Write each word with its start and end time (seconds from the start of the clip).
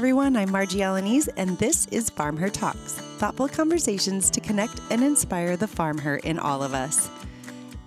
everyone. 0.00 0.34
I'm 0.34 0.50
Margie 0.50 0.78
Alaniz, 0.78 1.28
and 1.36 1.58
this 1.58 1.86
is 1.88 2.08
Farm 2.08 2.38
Her 2.38 2.48
Talks 2.48 2.94
thoughtful 2.94 3.48
conversations 3.48 4.30
to 4.30 4.40
connect 4.40 4.80
and 4.90 5.04
inspire 5.04 5.58
the 5.58 5.68
farm 5.68 5.98
her 5.98 6.16
in 6.16 6.38
all 6.38 6.62
of 6.62 6.72
us. 6.72 7.10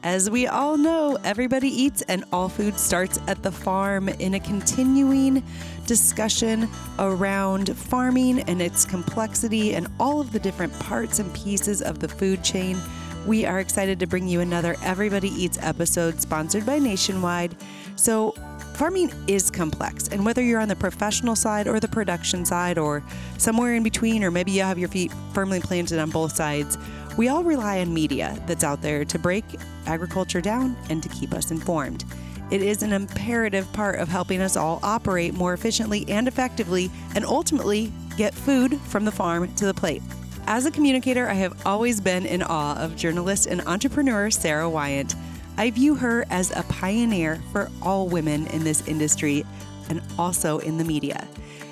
As 0.04 0.30
we 0.30 0.46
all 0.46 0.78
know, 0.78 1.18
everybody 1.24 1.70
eats, 1.70 2.04
and 2.04 2.24
all 2.32 2.50
food 2.50 2.78
starts 2.78 3.20
at 3.26 3.42
the 3.42 3.52
farm 3.52 4.10
in 4.10 4.36
a 4.36 4.40
continuing 4.40 5.42
discussion 5.88 6.70
around 7.00 7.76
farming 7.76 8.42
and 8.42 8.62
its 8.62 8.86
complexity 8.86 9.74
and 9.74 9.88
all 10.00 10.22
of 10.22 10.32
the 10.32 10.40
different 10.40 10.78
parts 10.82 11.18
and 11.18 11.34
pieces 11.34 11.82
of 11.82 11.98
the 11.98 12.08
food 12.08 12.44
chain. 12.44 12.78
We 13.26 13.44
are 13.44 13.60
excited 13.60 14.00
to 14.02 14.06
bring 14.06 14.28
you 14.28 14.40
another 14.40 14.76
Everybody 14.84 15.30
Eats 15.30 15.58
episode 15.62 16.22
sponsored 16.22 16.64
by 16.64 16.78
Nationwide. 16.78 17.56
So, 17.96 18.36
farming 18.76 19.12
is 19.28 19.52
complex, 19.52 20.08
and 20.08 20.26
whether 20.26 20.42
you're 20.42 20.60
on 20.60 20.68
the 20.68 20.76
professional 20.76 21.36
side 21.36 21.68
or 21.68 21.80
the 21.80 21.88
production 21.88 22.46
side, 22.46 22.78
or 22.78 23.04
somewhere 23.38 23.76
in 23.76 23.84
between, 23.84 24.24
or 24.24 24.32
maybe 24.32 24.52
you 24.52 24.62
have 24.62 24.80
your 24.80 24.90
feet 24.90 25.12
firmly 25.34 25.60
planted 25.60 26.00
on 26.00 26.10
both 26.10 26.36
sides, 26.36 26.78
we 27.18 27.28
all 27.28 27.44
rely 27.44 27.80
on 27.80 27.94
media 27.94 28.42
that's 28.48 28.64
out 28.64 28.82
there 28.82 29.06
to 29.06 29.20
break 29.20 29.46
agriculture 29.86 30.42
down 30.42 30.76
and 30.90 31.04
to 31.04 31.10
keep 31.10 31.34
us 31.34 31.52
informed. 31.52 32.04
It 32.52 32.62
is 32.62 32.84
an 32.84 32.94
imperative 32.94 33.72
part 33.74 34.00
of 34.00 34.10
helping 34.10 34.42
us 34.42 34.56
all 34.56 34.80
operate 34.84 35.34
more 35.34 35.54
efficiently 35.54 36.06
and 36.08 36.28
effectively 36.28 36.92
and 37.16 37.26
ultimately 37.26 37.92
get 38.18 38.34
food 38.34 38.80
from 38.82 39.06
the 39.06 39.12
farm 39.12 39.54
to 39.56 39.66
the 39.66 39.74
plate. 39.74 40.02
As 40.46 40.66
a 40.66 40.72
communicator, 40.72 41.28
I 41.28 41.34
have 41.36 41.66
always 41.66 42.02
been 42.02 42.26
in 42.26 42.44
awe 42.44 42.76
of 42.78 42.96
journalist 42.96 43.48
and 43.48 43.62
entrepreneur 43.62 44.30
Sarah 44.30 44.70
Wyant. 44.70 45.16
I 45.58 45.70
view 45.72 45.96
her 45.96 46.26
as 46.30 46.52
a 46.56 46.64
pioneer 46.64 47.42
for 47.52 47.70
all 47.82 48.08
women 48.08 48.48
in 48.48 48.64
this 48.64 48.88
industry 48.88 49.46
and 49.90 50.02
also 50.18 50.60
in 50.60 50.78
the 50.78 50.84
media. 50.84 51.28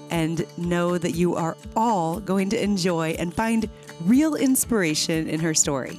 And 0.09 0.45
know 0.57 0.97
that 0.97 1.11
you 1.11 1.35
are 1.35 1.57
all 1.75 2.19
going 2.19 2.49
to 2.49 2.61
enjoy 2.61 3.11
and 3.17 3.33
find 3.33 3.69
real 4.05 4.35
inspiration 4.35 5.27
in 5.29 5.39
her 5.39 5.53
story. 5.53 5.97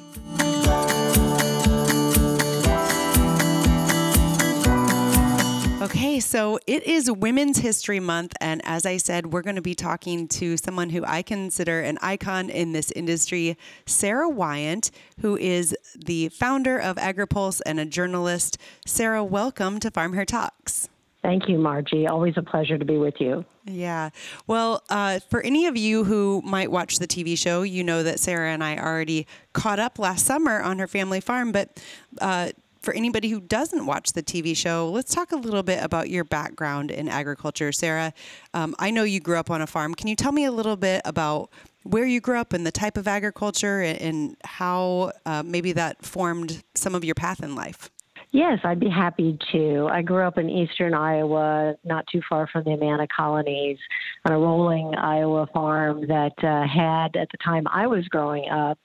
Okay, 5.95 6.21
so 6.21 6.59
it 6.67 6.85
is 6.85 7.13
Women's 7.13 7.59
History 7.59 8.01
Month, 8.01 8.33
and 8.41 8.63
as 8.65 8.87
I 8.87 8.97
said, 8.97 9.31
we're 9.31 9.43
going 9.43 9.57
to 9.57 9.63
be 9.63 9.75
talking 9.75 10.27
to 10.29 10.57
someone 10.57 10.89
who 10.89 11.05
I 11.05 11.21
consider 11.21 11.83
an 11.83 11.99
icon 12.01 12.49
in 12.49 12.73
this 12.73 12.91
industry, 12.93 13.59
Sarah 13.85 14.31
Wyant, 14.31 14.91
who 15.21 15.37
is 15.37 15.77
the 15.95 16.31
founder 16.31 16.79
of 16.79 16.97
AgriPulse 16.97 17.61
and 17.67 17.79
a 17.79 17.85
journalist. 17.85 18.57
Sarah, 18.87 19.23
welcome 19.23 19.79
to 19.81 19.91
Farm 19.91 20.15
Her 20.15 20.25
Talks. 20.25 20.89
Thank 21.21 21.47
you, 21.47 21.59
Margie. 21.59 22.07
Always 22.07 22.39
a 22.39 22.43
pleasure 22.43 22.79
to 22.79 22.87
be 22.87 22.97
with 22.97 23.21
you. 23.21 23.45
Yeah. 23.65 24.11
Well, 24.47 24.83
uh, 24.89 25.21
for 25.29 25.43
any 25.43 25.67
of 25.67 25.77
you 25.77 26.05
who 26.05 26.41
might 26.43 26.71
watch 26.73 27.01
the 27.01 27.07
TV 27.07 27.37
show, 27.37 27.63
you 27.63 27.85
know 27.85 28.03
that 28.03 28.19
Sarah 28.19 28.51
and 28.51 28.65
I 28.65 28.79
already 28.79 29.27
caught 29.53 29.79
up 29.79 29.99
last 29.99 30.25
summer 30.25 30.63
on 30.63 30.79
her 30.79 30.89
family 30.89 31.21
farm. 31.21 31.53
But 31.53 31.81
uh, 32.19 32.53
for 32.83 32.93
anybody 32.95 33.29
who 33.29 33.41
doesn't 33.41 33.87
watch 33.87 34.13
the 34.13 34.23
TV 34.23 34.57
show, 34.57 34.91
let's 34.91 35.15
talk 35.15 35.33
a 35.33 35.37
little 35.37 35.63
bit 35.63 35.83
about 35.83 36.11
your 36.11 36.25
background 36.25 36.91
in 36.91 37.09
agriculture. 37.09 37.73
Sarah, 37.73 38.13
um, 38.55 38.75
I 38.79 38.91
know 38.91 39.05
you 39.05 39.21
grew 39.21 39.37
up 39.37 39.51
on 39.51 39.63
a 39.63 39.67
farm. 39.67 39.95
Can 39.95 40.09
you 40.09 40.17
tell 40.17 40.33
me 40.33 40.45
a 40.45 40.53
little 40.53 40.77
bit 40.77 41.01
about 41.05 41.51
where 41.85 42.05
you 42.05 42.21
grew 42.21 42.39
up 42.39 42.53
and 42.53 42.67
the 42.67 42.73
type 42.73 42.97
of 42.97 43.07
agriculture 43.07 43.81
and, 43.81 44.01
and 44.01 44.37
how 44.45 45.13
uh, 45.25 45.43
maybe 45.45 45.73
that 45.73 46.05
formed 46.05 46.63
some 46.75 46.95
of 46.95 47.05
your 47.05 47.15
path 47.15 47.43
in 47.43 47.55
life? 47.55 47.91
Yes, 48.33 48.61
I'd 48.65 48.81
be 48.81 48.89
happy 48.89 49.39
to. 49.53 49.89
I 49.93 50.01
grew 50.01 50.23
up 50.23 50.39
in 50.39 50.49
eastern 50.49 50.95
Iowa, 50.95 51.75
not 51.85 52.07
too 52.11 52.23
far 52.27 52.47
from 52.47 52.65
the 52.65 52.71
Amana 52.71 53.07
colonies, 53.15 53.77
on 54.25 54.33
a 54.33 54.39
rolling 54.39 54.95
Iowa 54.95 55.47
farm 55.53 56.07
that 56.09 56.33
uh, 56.43 56.67
had, 56.67 57.15
at 57.15 57.29
the 57.31 57.39
time 57.45 57.67
I 57.71 57.87
was 57.87 58.09
growing 58.09 58.49
up, 58.49 58.79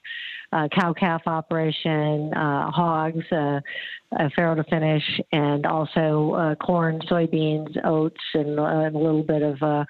uh, 0.52 0.68
cow 0.78 0.92
calf 0.92 1.22
operation, 1.26 2.32
uh, 2.34 2.70
hogs, 2.70 3.24
uh, 3.32 3.60
farrow 4.36 4.54
to 4.54 4.64
finish, 4.64 5.02
and 5.32 5.64
also 5.64 6.32
uh, 6.32 6.54
corn, 6.56 7.00
soybeans, 7.10 7.74
oats, 7.84 8.20
and, 8.34 8.60
uh, 8.60 8.64
and 8.64 8.96
a 8.96 8.98
little 8.98 9.22
bit 9.22 9.40
of 9.40 9.62
uh, 9.62 9.84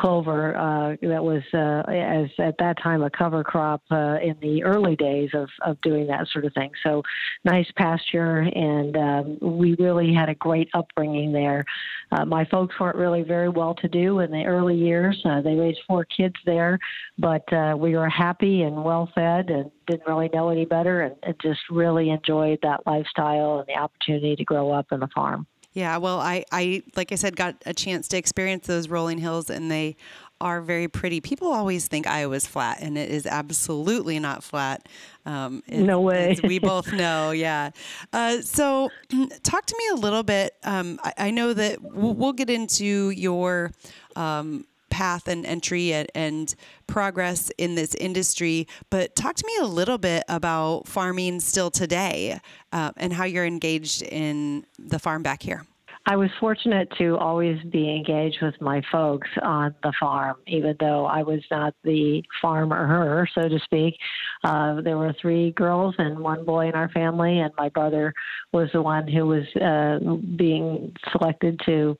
clover 0.00 0.56
uh, 0.56 0.96
that 1.02 1.22
was 1.22 1.42
uh, 1.54 1.88
as 1.90 2.28
at 2.38 2.56
that 2.58 2.76
time 2.82 3.02
a 3.02 3.10
cover 3.10 3.44
crop 3.44 3.82
uh, 3.90 4.16
in 4.22 4.36
the 4.40 4.62
early 4.64 4.96
days 4.96 5.30
of, 5.34 5.48
of 5.64 5.80
doing 5.82 6.06
that 6.06 6.26
sort 6.32 6.44
of 6.44 6.52
thing. 6.54 6.70
So 6.82 7.02
nice 7.44 7.70
pasture, 7.76 8.40
and 8.40 8.96
um, 8.96 9.38
we 9.40 9.76
really 9.78 10.12
had 10.12 10.28
a 10.28 10.34
great 10.34 10.68
upbringing 10.74 11.32
there. 11.32 11.64
Uh, 12.10 12.24
my 12.24 12.44
folks 12.46 12.74
weren't 12.80 12.96
really 12.96 13.22
very 13.22 13.48
well 13.48 13.74
to 13.76 13.88
do 13.88 14.20
in 14.20 14.30
the 14.30 14.44
early 14.44 14.76
years. 14.76 15.20
Uh, 15.24 15.40
they 15.40 15.54
raised 15.54 15.80
four 15.86 16.04
kids 16.04 16.36
there, 16.44 16.78
but 17.18 17.50
uh, 17.52 17.74
we 17.76 17.96
were 17.96 18.08
happy 18.08 18.62
and 18.62 18.84
well 18.84 19.08
fed 19.14 19.50
and 19.50 19.70
didn't 19.86 20.06
really 20.06 20.30
know 20.32 20.48
any 20.48 20.64
better 20.64 21.02
and, 21.02 21.14
and 21.22 21.34
just 21.40 21.60
really 21.70 22.10
enjoyed 22.10 22.58
that 22.62 22.80
lifestyle 22.86 23.58
and 23.58 23.66
the 23.68 23.80
opportunity 23.80 24.34
to 24.36 24.44
grow 24.44 24.72
up 24.72 24.86
in 24.92 25.00
the 25.00 25.08
farm. 25.14 25.46
Yeah, 25.74 25.96
well, 25.96 26.20
I, 26.20 26.44
I 26.52 26.82
like 26.96 27.10
I 27.10 27.16
said, 27.16 27.34
got 27.36 27.56
a 27.66 27.74
chance 27.74 28.06
to 28.08 28.16
experience 28.16 28.66
those 28.66 28.88
rolling 28.88 29.18
hills, 29.18 29.50
and 29.50 29.70
they 29.70 29.96
are 30.40 30.60
very 30.60 30.86
pretty. 30.86 31.20
People 31.20 31.52
always 31.52 31.88
think 31.88 32.06
Iowa's 32.06 32.46
flat, 32.46 32.78
and 32.80 32.96
it 32.96 33.10
is 33.10 33.26
absolutely 33.26 34.20
not 34.20 34.44
flat. 34.44 34.88
Um, 35.26 35.64
no 35.68 36.00
way. 36.00 36.36
we 36.44 36.58
both 36.60 36.92
know, 36.92 37.32
yeah. 37.32 37.70
Uh, 38.12 38.40
so, 38.40 38.90
talk 39.42 39.66
to 39.66 39.74
me 39.76 39.88
a 39.92 39.96
little 39.96 40.22
bit. 40.22 40.54
Um, 40.62 41.00
I, 41.02 41.12
I, 41.18 41.30
know 41.30 41.52
that 41.52 41.82
we'll, 41.82 42.14
we'll, 42.14 42.32
get 42.32 42.50
into 42.50 43.10
your. 43.10 43.72
Um, 44.16 44.66
path 44.94 45.26
and 45.26 45.44
entry 45.44 45.92
and, 45.92 46.08
and, 46.14 46.54
progress 46.86 47.50
in 47.58 47.74
this 47.74 47.94
industry. 47.94 48.68
But 48.90 49.16
talk 49.16 49.34
to 49.36 49.46
me 49.46 49.56
a 49.60 49.66
little 49.66 49.98
bit 49.98 50.22
about 50.28 50.86
farming 50.86 51.40
still 51.40 51.70
today 51.70 52.38
uh, 52.72 52.92
and 52.98 53.12
how 53.12 53.24
you're 53.24 53.46
engaged 53.46 54.02
in 54.02 54.66
the 54.78 54.98
farm 54.98 55.22
back 55.22 55.42
here. 55.42 55.64
I 56.06 56.16
was 56.16 56.28
fortunate 56.38 56.92
to 56.98 57.16
always 57.16 57.58
be 57.72 57.88
engaged 57.88 58.36
with 58.42 58.60
my 58.60 58.82
folks 58.92 59.28
on 59.42 59.74
the 59.82 59.92
farm, 59.98 60.36
even 60.46 60.76
though 60.78 61.06
I 61.06 61.22
was 61.22 61.40
not 61.50 61.74
the 61.82 62.22
farmer, 62.42 63.26
so 63.34 63.48
to 63.48 63.58
speak. 63.64 63.96
Uh, 64.44 64.82
there 64.82 64.98
were 64.98 65.14
three 65.22 65.52
girls 65.52 65.94
and 65.96 66.18
one 66.18 66.44
boy 66.44 66.68
in 66.68 66.74
our 66.74 66.90
family, 66.90 67.40
and 67.40 67.52
my 67.56 67.70
brother 67.70 68.12
was 68.52 68.68
the 68.74 68.82
one 68.82 69.08
who 69.08 69.26
was 69.26 69.46
uh, 69.56 69.98
being 70.36 70.94
selected 71.10 71.58
to 71.64 71.96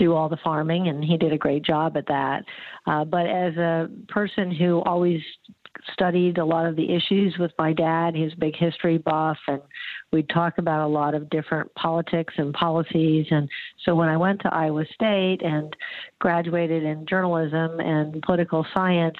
do 0.00 0.14
all 0.14 0.28
the 0.28 0.38
farming, 0.42 0.88
and 0.88 1.04
he 1.04 1.16
did 1.16 1.32
a 1.32 1.38
great 1.38 1.62
job 1.62 1.96
at 1.96 2.06
that. 2.06 2.42
Uh, 2.86 3.04
but 3.04 3.26
as 3.26 3.56
a 3.56 3.88
person 4.08 4.50
who 4.50 4.80
always 4.80 5.20
studied 5.92 6.38
a 6.38 6.44
lot 6.44 6.66
of 6.66 6.74
the 6.74 6.92
issues 6.92 7.36
with 7.38 7.52
my 7.58 7.72
dad, 7.72 8.14
he's 8.14 8.32
a 8.32 8.40
big 8.40 8.56
history 8.56 8.98
buff, 8.98 9.38
and 9.46 9.60
we'd 10.12 10.28
talk 10.30 10.58
about 10.58 10.84
a 10.84 10.92
lot 10.92 11.14
of 11.14 11.30
different 11.30 11.72
politics 11.74 12.34
and 12.38 12.52
policies. 12.54 13.26
And 13.30 13.48
so 13.84 13.94
when 13.94 14.08
I 14.08 14.16
went 14.16 14.40
to 14.40 14.54
Iowa 14.54 14.84
State 14.94 15.42
and 15.42 15.74
graduated 16.18 16.82
in 16.82 17.06
journalism 17.06 17.78
and 17.78 18.20
political 18.22 18.66
science, 18.74 19.16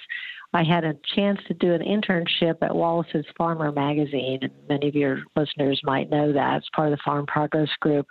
I 0.53 0.65
had 0.65 0.83
a 0.83 0.97
chance 1.15 1.39
to 1.47 1.55
do 1.55 1.75
an 1.75 1.83
internship 1.83 2.57
at 2.61 2.75
Wallaces 2.75 3.25
Farmer 3.39 3.71
Magazine. 3.71 4.41
And 4.43 4.53
many 4.69 4.89
of 4.89 4.97
your 4.97 5.23
listeners 5.37 5.81
might 5.85 6.11
know 6.11 6.33
that. 6.33 6.57
It's 6.57 6.69
part 6.75 6.93
of 6.93 6.99
the 6.99 7.03
Farm 7.05 7.25
Progress 7.27 7.69
Group. 7.81 8.07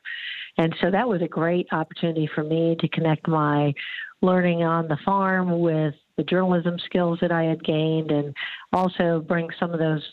And 0.59 0.75
so 0.81 0.92
that 0.92 1.08
was 1.08 1.22
a 1.22 1.28
great 1.28 1.68
opportunity 1.72 2.30
for 2.36 2.44
me 2.44 2.75
to 2.81 2.90
connect 2.90 3.30
my 3.30 3.74
learning 4.22 4.62
on 4.62 4.90
the 4.90 4.97
farm 5.06 5.62
with 5.62 5.96
the 6.19 6.24
journalism 6.25 6.78
skills 6.84 7.18
that 7.22 7.31
I 7.31 7.44
had 7.44 7.63
gained 7.63 8.12
and 8.12 8.35
also 8.74 9.24
bring 9.25 9.47
some 9.57 9.72
of 9.72 9.80
those 9.80 10.03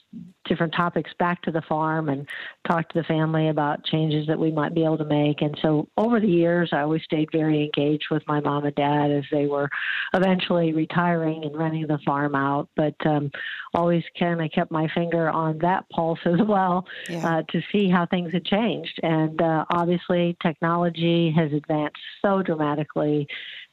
different 0.44 0.72
topics 0.72 1.10
back 1.18 1.42
to 1.42 1.50
the 1.50 1.62
farm 1.62 2.08
and 2.08 2.28
talk 2.64 2.88
to 2.90 3.00
the 3.00 3.04
family 3.04 3.48
about 3.48 3.84
changes 3.84 4.24
that 4.28 4.38
we 4.38 4.52
might 4.52 4.72
be 4.72 4.84
able 4.84 4.98
to 4.98 5.04
make. 5.04 5.42
And 5.42 5.58
so 5.60 5.88
over 5.96 6.20
the 6.20 6.28
years, 6.28 6.70
I 6.72 6.82
always 6.82 7.02
stayed 7.02 7.28
very 7.32 7.64
engaged 7.64 8.06
with 8.08 8.22
my 8.28 8.38
mom 8.38 8.66
and 8.66 8.74
dad 8.76 9.10
as 9.10 9.24
they 9.32 9.46
were 9.46 9.68
eventually 10.14 10.72
retiring 10.72 11.42
and 11.42 11.58
renting 11.58 11.88
the 11.88 11.98
farm 12.06 12.36
out, 12.36 12.68
but 12.76 12.94
um, 13.04 13.32
always 13.74 14.04
kind 14.16 14.40
of 14.40 14.48
kept 14.52 14.70
my 14.70 14.86
finger 14.94 15.28
on 15.28 15.58
that 15.58 15.88
pulse 15.90 16.20
as 16.24 16.38
well 16.46 16.86
yeah. 17.10 17.38
uh, 17.38 17.42
to 17.50 17.60
see 17.72 17.90
how 17.90 18.06
things 18.06 18.32
had 18.32 18.44
changed. 18.44 19.00
And 19.02 19.42
uh, 19.42 19.64
obviously, 19.70 20.36
technology 20.40 21.34
has 21.36 21.52
advanced 21.52 21.98
so 22.22 22.42
dramatically 22.42 23.26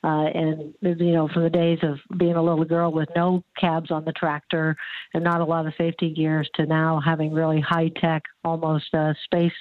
uh, 0.04 0.26
and 0.34 0.74
you 0.82 1.14
know, 1.14 1.30
from 1.30 1.44
the 1.44 1.50
days 1.50 1.80
of 1.82 1.98
being 2.18 2.36
a 2.36 2.44
little 2.44 2.66
girl 2.66 2.92
with 2.92 3.10
no 3.16 3.44
cabs 3.58 3.90
on 3.90 4.04
the 4.04 4.12
tractor 4.12 4.76
and 5.14 5.24
not 5.24 5.40
a 5.42 5.46
lot 5.46 5.66
of 5.66 5.74
safety 5.78 6.14
gears 6.14 6.50
to 6.56 6.66
now 6.66 7.02
having 7.04 7.32
really 7.32 7.62
high 7.62 7.90
tech, 8.02 8.24
almost 8.44 8.94
uh, 8.94 9.14
space 9.26 9.54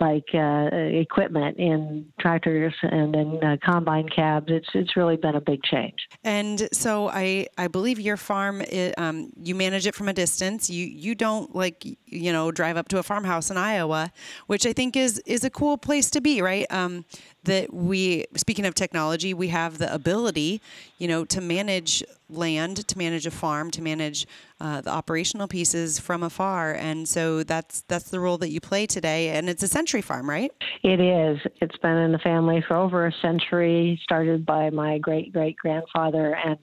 like 0.00 0.24
uh, 0.34 0.68
equipment 0.72 1.58
in 1.58 2.12
tractors 2.20 2.74
and 2.82 3.14
then 3.14 3.40
uh, 3.42 3.56
combine 3.64 4.08
cabs. 4.08 4.46
It's 4.48 4.68
it's 4.74 4.96
really 4.96 5.16
been 5.16 5.34
a 5.34 5.40
big 5.40 5.62
change. 5.62 6.08
And 6.24 6.68
so 6.72 7.08
I 7.08 7.48
I 7.58 7.68
believe 7.68 8.00
your 8.00 8.16
farm 8.16 8.60
it, 8.62 8.98
um, 8.98 9.30
you 9.36 9.54
manage 9.54 9.86
it 9.86 9.94
from 9.94 10.08
a 10.08 10.12
distance. 10.12 10.70
You 10.70 10.86
you 10.86 11.14
don't 11.14 11.54
like 11.54 11.84
you 12.06 12.32
know 12.32 12.50
drive 12.50 12.76
up 12.76 12.88
to 12.88 12.98
a 12.98 13.02
farmhouse 13.02 13.50
in 13.50 13.56
Iowa, 13.56 14.12
which 14.46 14.66
I 14.66 14.72
think 14.72 14.96
is 14.96 15.18
is 15.26 15.44
a 15.44 15.50
cool 15.50 15.78
place 15.78 16.10
to 16.10 16.20
be, 16.20 16.42
right? 16.42 16.66
Um, 16.70 17.04
that 17.44 17.72
we 17.72 18.24
speaking 18.36 18.64
of 18.64 18.74
technology 18.74 19.34
we 19.34 19.48
have 19.48 19.78
the 19.78 19.92
ability 19.92 20.60
you 20.98 21.08
know 21.08 21.24
to 21.24 21.40
manage 21.40 22.02
land 22.36 22.86
to 22.88 22.98
manage 22.98 23.26
a 23.26 23.30
farm 23.30 23.70
to 23.72 23.82
manage 23.82 24.26
uh, 24.60 24.80
the 24.80 24.90
operational 24.90 25.48
pieces 25.48 25.98
from 25.98 26.22
afar. 26.22 26.72
And 26.74 27.08
so 27.08 27.42
that's 27.42 27.82
that's 27.88 28.10
the 28.10 28.20
role 28.20 28.38
that 28.38 28.50
you 28.50 28.60
play 28.60 28.86
today. 28.86 29.30
And 29.30 29.48
it's 29.48 29.62
a 29.62 29.68
century 29.68 30.02
farm 30.02 30.28
right? 30.28 30.50
It 30.82 31.00
is. 31.00 31.38
It's 31.60 31.76
been 31.78 31.96
in 31.96 32.12
the 32.12 32.18
family 32.18 32.64
for 32.66 32.76
over 32.76 33.06
a 33.06 33.12
century 33.22 34.00
started 34.02 34.46
by 34.46 34.70
my 34.70 34.98
great 34.98 35.32
great 35.32 35.56
grandfather. 35.56 36.34
And 36.34 36.58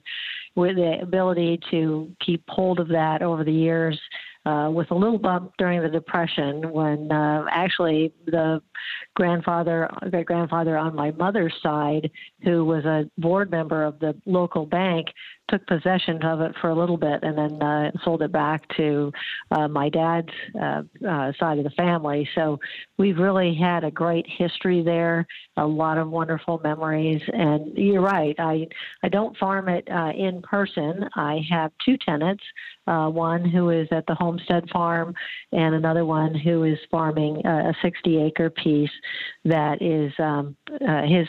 with 0.56 0.76
the 0.76 0.98
ability 1.00 1.60
to 1.70 2.10
keep 2.24 2.42
hold 2.48 2.80
of 2.80 2.88
that 2.88 3.22
over 3.22 3.44
the 3.44 3.52
years 3.52 3.98
uh, 4.46 4.70
with 4.72 4.90
a 4.90 4.94
little 4.94 5.18
bump 5.18 5.52
during 5.58 5.82
the 5.82 5.88
Depression 5.88 6.72
when 6.72 7.12
uh, 7.12 7.44
actually 7.50 8.12
the 8.26 8.60
grandfather, 9.14 9.88
great 10.10 10.26
grandfather 10.26 10.78
on 10.78 10.94
my 10.94 11.10
mother's 11.12 11.54
side, 11.62 12.10
who 12.42 12.64
was 12.64 12.84
a 12.84 13.04
board 13.18 13.50
member 13.50 13.84
of 13.84 13.98
the 13.98 14.14
local 14.24 14.64
bank, 14.64 15.08
took 15.50 15.66
possession 15.66 16.22
of 16.24 16.40
it 16.40 16.54
for 16.60 16.70
a 16.70 16.74
little 16.74 16.96
bit 16.96 17.20
and 17.22 17.36
then 17.36 17.62
uh, 17.62 17.90
sold 18.04 18.22
it 18.22 18.32
back 18.32 18.62
to 18.76 19.12
uh, 19.50 19.68
my 19.68 19.88
dad's 19.88 20.28
uh, 20.60 20.82
uh, 21.06 21.32
side 21.38 21.58
of 21.58 21.64
the 21.64 21.72
family. 21.76 22.28
So 22.34 22.58
we've 22.98 23.18
really 23.18 23.54
had 23.54 23.84
a 23.84 23.90
great 23.90 24.26
history 24.28 24.82
there, 24.82 25.26
a 25.56 25.66
lot 25.66 25.98
of 25.98 26.08
wonderful 26.08 26.60
memories. 26.62 27.20
And 27.32 27.76
you're 27.76 28.00
right, 28.00 28.34
I 28.38 28.66
I 29.02 29.08
don't 29.08 29.36
farm 29.36 29.68
it 29.68 29.88
uh, 29.90 30.12
in 30.16 30.40
person. 30.42 31.08
I 31.16 31.40
have 31.50 31.72
two 31.84 31.96
tenants, 31.98 32.44
uh, 32.86 33.08
one 33.08 33.44
who 33.44 33.70
is 33.70 33.88
at 33.90 34.06
the 34.06 34.14
homestead 34.14 34.68
farm, 34.70 35.14
and 35.52 35.74
another 35.74 36.04
one 36.04 36.34
who 36.34 36.64
is 36.64 36.78
farming 36.90 37.44
a 37.44 37.74
60 37.82 38.22
acre 38.22 38.50
piece 38.50 38.90
that 39.44 39.82
is 39.82 40.12
um, 40.18 40.56
his 41.06 41.26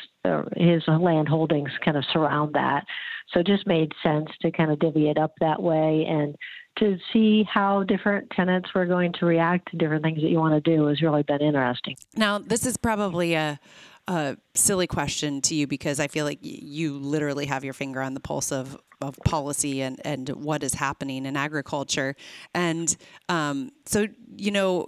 his 0.56 0.84
land 0.88 1.28
holdings 1.28 1.72
kind 1.84 1.98
of 1.98 2.04
surround 2.12 2.54
that. 2.54 2.86
So 3.34 3.40
it 3.40 3.48
just 3.48 3.66
made 3.66 3.92
sense 4.04 4.30
to 4.42 4.52
kind 4.52 4.72
of 4.72 4.80
divvy 4.80 5.10
it 5.10 5.18
up 5.18 5.34
that 5.40 5.62
way 5.62 6.06
and 6.08 6.36
to 6.80 6.98
see 7.12 7.44
how 7.52 7.84
different 7.84 8.30
tenants 8.32 8.70
were 8.74 8.86
going 8.86 9.14
to 9.20 9.26
react 9.26 9.72
to 9.72 9.78
different 9.78 10.04
things 10.04 10.22
that 10.22 10.30
you 10.30 10.38
want 10.38 10.64
to 10.64 10.76
do 10.76 10.86
has 10.88 11.02
really 11.02 11.24
been 11.24 11.42
interesting. 11.42 11.96
Now, 12.16 12.40
this 12.40 12.66
is 12.66 12.78
probably 12.78 13.34
a, 13.34 13.60
a 14.08 14.38
silly 14.54 14.88
question 14.88 15.42
to 15.42 15.56
you 15.56 15.68
because 15.68 16.00
I 16.00 16.08
feel 16.08 16.26
like 16.26 16.40
you 16.42 16.98
literally 16.98 17.46
have 17.46 17.64
your 17.64 17.74
finger 17.74 18.02
on 18.02 18.14
the 18.14 18.20
pulse 18.20 18.52
of, 18.52 18.78
of 19.02 19.18
policy 19.26 19.82
and, 19.82 20.00
and 20.06 20.30
what 20.30 20.64
is 20.64 20.74
happening 20.74 21.26
in 21.26 21.36
agriculture. 21.36 22.16
And 22.54 22.96
um, 23.30 23.72
so, 23.86 24.08
you 24.36 24.52
know, 24.52 24.88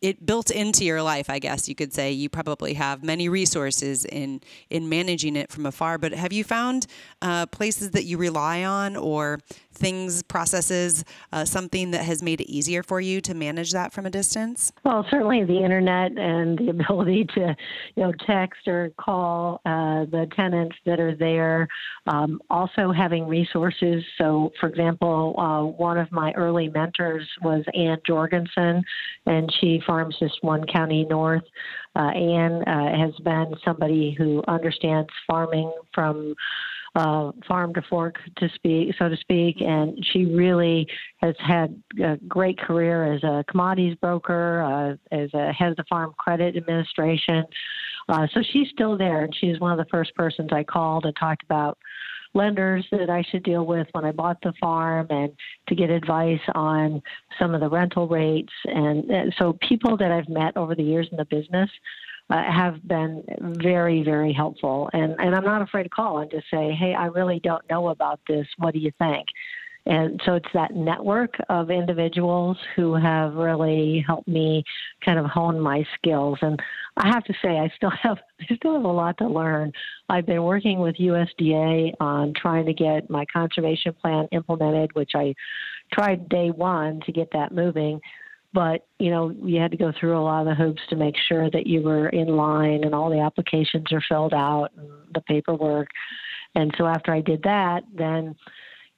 it 0.00 0.24
built 0.24 0.50
into 0.50 0.84
your 0.84 1.02
life, 1.02 1.28
I 1.28 1.38
guess 1.38 1.68
you 1.68 1.74
could 1.74 1.92
say. 1.92 2.12
You 2.12 2.28
probably 2.28 2.74
have 2.74 3.02
many 3.02 3.28
resources 3.28 4.04
in 4.04 4.40
in 4.70 4.88
managing 4.88 5.36
it 5.36 5.50
from 5.50 5.66
afar. 5.66 5.98
But 5.98 6.12
have 6.12 6.32
you 6.32 6.44
found 6.44 6.86
uh, 7.20 7.46
places 7.46 7.90
that 7.92 8.04
you 8.04 8.18
rely 8.18 8.64
on, 8.64 8.96
or 8.96 9.40
things, 9.78 10.22
processes, 10.24 11.04
uh, 11.32 11.44
something 11.44 11.92
that 11.92 12.04
has 12.04 12.22
made 12.22 12.40
it 12.40 12.50
easier 12.50 12.82
for 12.82 13.00
you 13.00 13.20
to 13.22 13.34
manage 13.34 13.72
that 13.72 13.92
from 13.92 14.06
a 14.06 14.10
distance? 14.10 14.72
Well, 14.84 15.06
certainly 15.10 15.44
the 15.44 15.62
internet 15.62 16.12
and 16.18 16.58
the 16.58 16.70
ability 16.70 17.26
to, 17.34 17.56
you 17.96 18.02
know, 18.02 18.12
text 18.26 18.66
or 18.66 18.90
call 18.98 19.60
uh, 19.64 20.04
the 20.06 20.28
tenants 20.34 20.76
that 20.86 21.00
are 21.00 21.14
there. 21.14 21.68
Um, 22.06 22.40
also 22.50 22.92
having 22.92 23.26
resources. 23.26 24.02
So, 24.16 24.52
for 24.60 24.68
example, 24.68 25.34
uh, 25.38 25.64
one 25.64 25.98
of 25.98 26.10
my 26.10 26.32
early 26.32 26.68
mentors 26.68 27.26
was 27.42 27.64
Ann 27.74 27.98
Jorgensen, 28.06 28.82
and 29.26 29.52
she 29.60 29.80
farms 29.86 30.16
just 30.18 30.42
one 30.42 30.66
county 30.66 31.04
north. 31.08 31.44
Uh, 31.96 32.10
Ann 32.10 32.62
uh, 32.62 32.96
has 32.96 33.14
been 33.24 33.54
somebody 33.64 34.14
who 34.16 34.42
understands 34.46 35.08
farming 35.26 35.72
from 35.94 36.34
uh, 36.98 37.32
farm 37.46 37.72
to 37.74 37.82
fork 37.82 38.16
to 38.38 38.48
speak, 38.56 38.94
so 38.98 39.08
to 39.08 39.16
speak, 39.16 39.60
and 39.60 39.96
she 40.12 40.24
really 40.24 40.86
has 41.18 41.34
had 41.38 41.80
a 42.02 42.16
great 42.28 42.58
career 42.58 43.12
as 43.14 43.22
a 43.22 43.44
commodities 43.48 43.96
broker, 44.00 44.62
uh, 44.62 45.14
as 45.14 45.30
a 45.34 45.52
head 45.52 45.70
of 45.70 45.76
the 45.76 45.84
Farm 45.88 46.12
Credit 46.18 46.56
Administration. 46.56 47.44
Uh, 48.08 48.26
so 48.34 48.40
she's 48.52 48.68
still 48.70 48.98
there, 48.98 49.24
and 49.24 49.34
she's 49.40 49.60
one 49.60 49.70
of 49.70 49.78
the 49.78 49.90
first 49.90 50.14
persons 50.14 50.48
I 50.52 50.64
called 50.64 51.04
and 51.04 51.14
talked 51.16 51.44
about 51.44 51.78
lenders 52.34 52.84
that 52.90 53.10
I 53.10 53.22
should 53.30 53.42
deal 53.42 53.64
with 53.64 53.86
when 53.92 54.04
I 54.04 54.12
bought 54.12 54.38
the 54.42 54.52
farm 54.60 55.06
and 55.10 55.32
to 55.68 55.74
get 55.74 55.90
advice 55.90 56.40
on 56.54 57.02
some 57.38 57.54
of 57.54 57.60
the 57.60 57.68
rental 57.68 58.08
rates. 58.08 58.52
And 58.64 59.10
uh, 59.10 59.22
so 59.38 59.58
people 59.66 59.96
that 59.96 60.10
I've 60.10 60.28
met 60.28 60.56
over 60.56 60.74
the 60.74 60.82
years 60.82 61.08
in 61.10 61.16
the 61.16 61.24
business 61.24 61.70
uh, 62.30 62.42
have 62.42 62.86
been 62.86 63.24
very, 63.40 64.02
very 64.02 64.32
helpful. 64.32 64.90
And, 64.92 65.14
and 65.18 65.34
I'm 65.34 65.44
not 65.44 65.62
afraid 65.62 65.84
to 65.84 65.88
call 65.88 66.18
and 66.18 66.30
just 66.30 66.46
say, 66.50 66.72
hey, 66.72 66.94
I 66.94 67.06
really 67.06 67.40
don't 67.40 67.62
know 67.70 67.88
about 67.88 68.20
this. 68.28 68.46
What 68.58 68.74
do 68.74 68.80
you 68.80 68.92
think? 68.98 69.26
And 69.86 70.20
so 70.26 70.34
it's 70.34 70.48
that 70.52 70.74
network 70.74 71.34
of 71.48 71.70
individuals 71.70 72.58
who 72.76 72.94
have 72.94 73.34
really 73.34 74.04
helped 74.06 74.28
me 74.28 74.62
kind 75.02 75.18
of 75.18 75.24
hone 75.24 75.58
my 75.58 75.82
skills. 75.94 76.38
And 76.42 76.60
I 76.98 77.08
have 77.08 77.24
to 77.24 77.32
say, 77.40 77.58
I 77.58 77.72
still 77.74 77.92
have 78.02 78.18
I 78.38 78.54
still 78.56 78.74
have 78.74 78.84
a 78.84 78.88
lot 78.88 79.16
to 79.18 79.26
learn. 79.26 79.72
I've 80.10 80.26
been 80.26 80.42
working 80.42 80.80
with 80.80 80.96
USDA 80.96 81.94
on 82.00 82.34
trying 82.34 82.66
to 82.66 82.74
get 82.74 83.08
my 83.08 83.24
conservation 83.32 83.94
plan 83.94 84.28
implemented, 84.30 84.94
which 84.94 85.12
I 85.14 85.34
tried 85.90 86.28
day 86.28 86.50
one 86.50 87.00
to 87.06 87.12
get 87.12 87.30
that 87.32 87.52
moving 87.52 87.98
but 88.52 88.86
you 88.98 89.10
know 89.10 89.30
you 89.42 89.60
had 89.60 89.70
to 89.70 89.76
go 89.76 89.92
through 89.98 90.18
a 90.18 90.20
lot 90.20 90.40
of 90.40 90.46
the 90.46 90.54
hoops 90.54 90.82
to 90.88 90.96
make 90.96 91.16
sure 91.28 91.50
that 91.50 91.66
you 91.66 91.82
were 91.82 92.08
in 92.08 92.28
line 92.28 92.84
and 92.84 92.94
all 92.94 93.10
the 93.10 93.20
applications 93.20 93.92
are 93.92 94.02
filled 94.08 94.34
out 94.34 94.70
and 94.76 94.88
the 95.14 95.20
paperwork. 95.22 95.88
And 96.54 96.74
so 96.78 96.86
after 96.86 97.12
i 97.12 97.20
did 97.20 97.42
that 97.42 97.84
then 97.94 98.34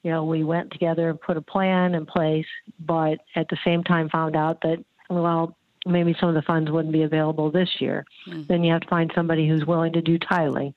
you 0.03 0.11
know 0.11 0.23
we 0.23 0.43
went 0.43 0.71
together 0.71 1.09
and 1.09 1.21
put 1.21 1.37
a 1.37 1.41
plan 1.41 1.95
in 1.95 2.05
place 2.05 2.45
but 2.79 3.19
at 3.35 3.47
the 3.49 3.57
same 3.63 3.83
time 3.83 4.09
found 4.09 4.35
out 4.35 4.61
that 4.61 4.83
well 5.09 5.55
maybe 5.85 6.15
some 6.19 6.29
of 6.29 6.35
the 6.35 6.43
funds 6.43 6.69
wouldn't 6.69 6.93
be 6.93 7.01
available 7.01 7.49
this 7.49 7.69
year. 7.79 8.05
Mm. 8.27 8.47
then 8.47 8.63
you 8.63 8.71
have 8.71 8.81
to 8.81 8.87
find 8.87 9.11
somebody 9.15 9.47
who's 9.47 9.65
willing 9.65 9.91
to 9.93 10.01
do 10.01 10.17
tiling. 10.17 10.73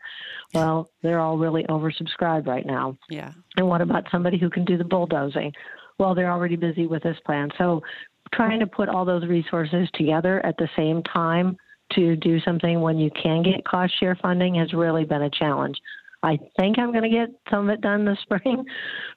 Well 0.53 0.91
they're 1.03 1.21
all 1.21 1.39
really 1.39 1.65
oversubscribed 1.65 2.47
right 2.47 2.67
now. 2.67 2.99
Yeah. 3.09 3.33
And 3.57 3.69
what 3.69 3.81
about 3.81 4.07
somebody 4.11 4.37
who 4.37 4.51
can 4.51 4.65
do 4.65 4.77
the 4.77 4.85
bulldozing? 4.85 5.53
Well, 5.99 6.15
they're 6.15 6.31
already 6.31 6.57
busy 6.57 6.87
with 6.87 7.03
this 7.03 7.19
plan. 7.25 7.51
So 7.57 7.83
trying 8.35 8.61
to 8.61 8.67
put 8.67 8.89
all 8.89 9.05
those 9.05 9.27
resources 9.27 9.89
together 9.95 10.45
at 10.45 10.57
the 10.57 10.69
same 10.77 11.03
time 11.03 11.57
to 11.93 12.17
do 12.17 12.41
something 12.41 12.81
when 12.81 12.99
you 12.99 13.11
can 13.23 13.43
get 13.43 13.65
cost 13.65 13.93
share 14.01 14.17
funding 14.21 14.55
has 14.55 14.73
really 14.73 15.05
been 15.05 15.23
a 15.23 15.31
challenge. 15.31 15.77
I 16.25 16.39
think 16.59 16.79
I'm 16.79 16.91
going 16.91 17.05
to 17.05 17.11
get 17.11 17.29
some 17.51 17.69
of 17.69 17.75
it 17.75 17.83
done 17.83 18.07
this 18.07 18.19
spring, 18.23 18.65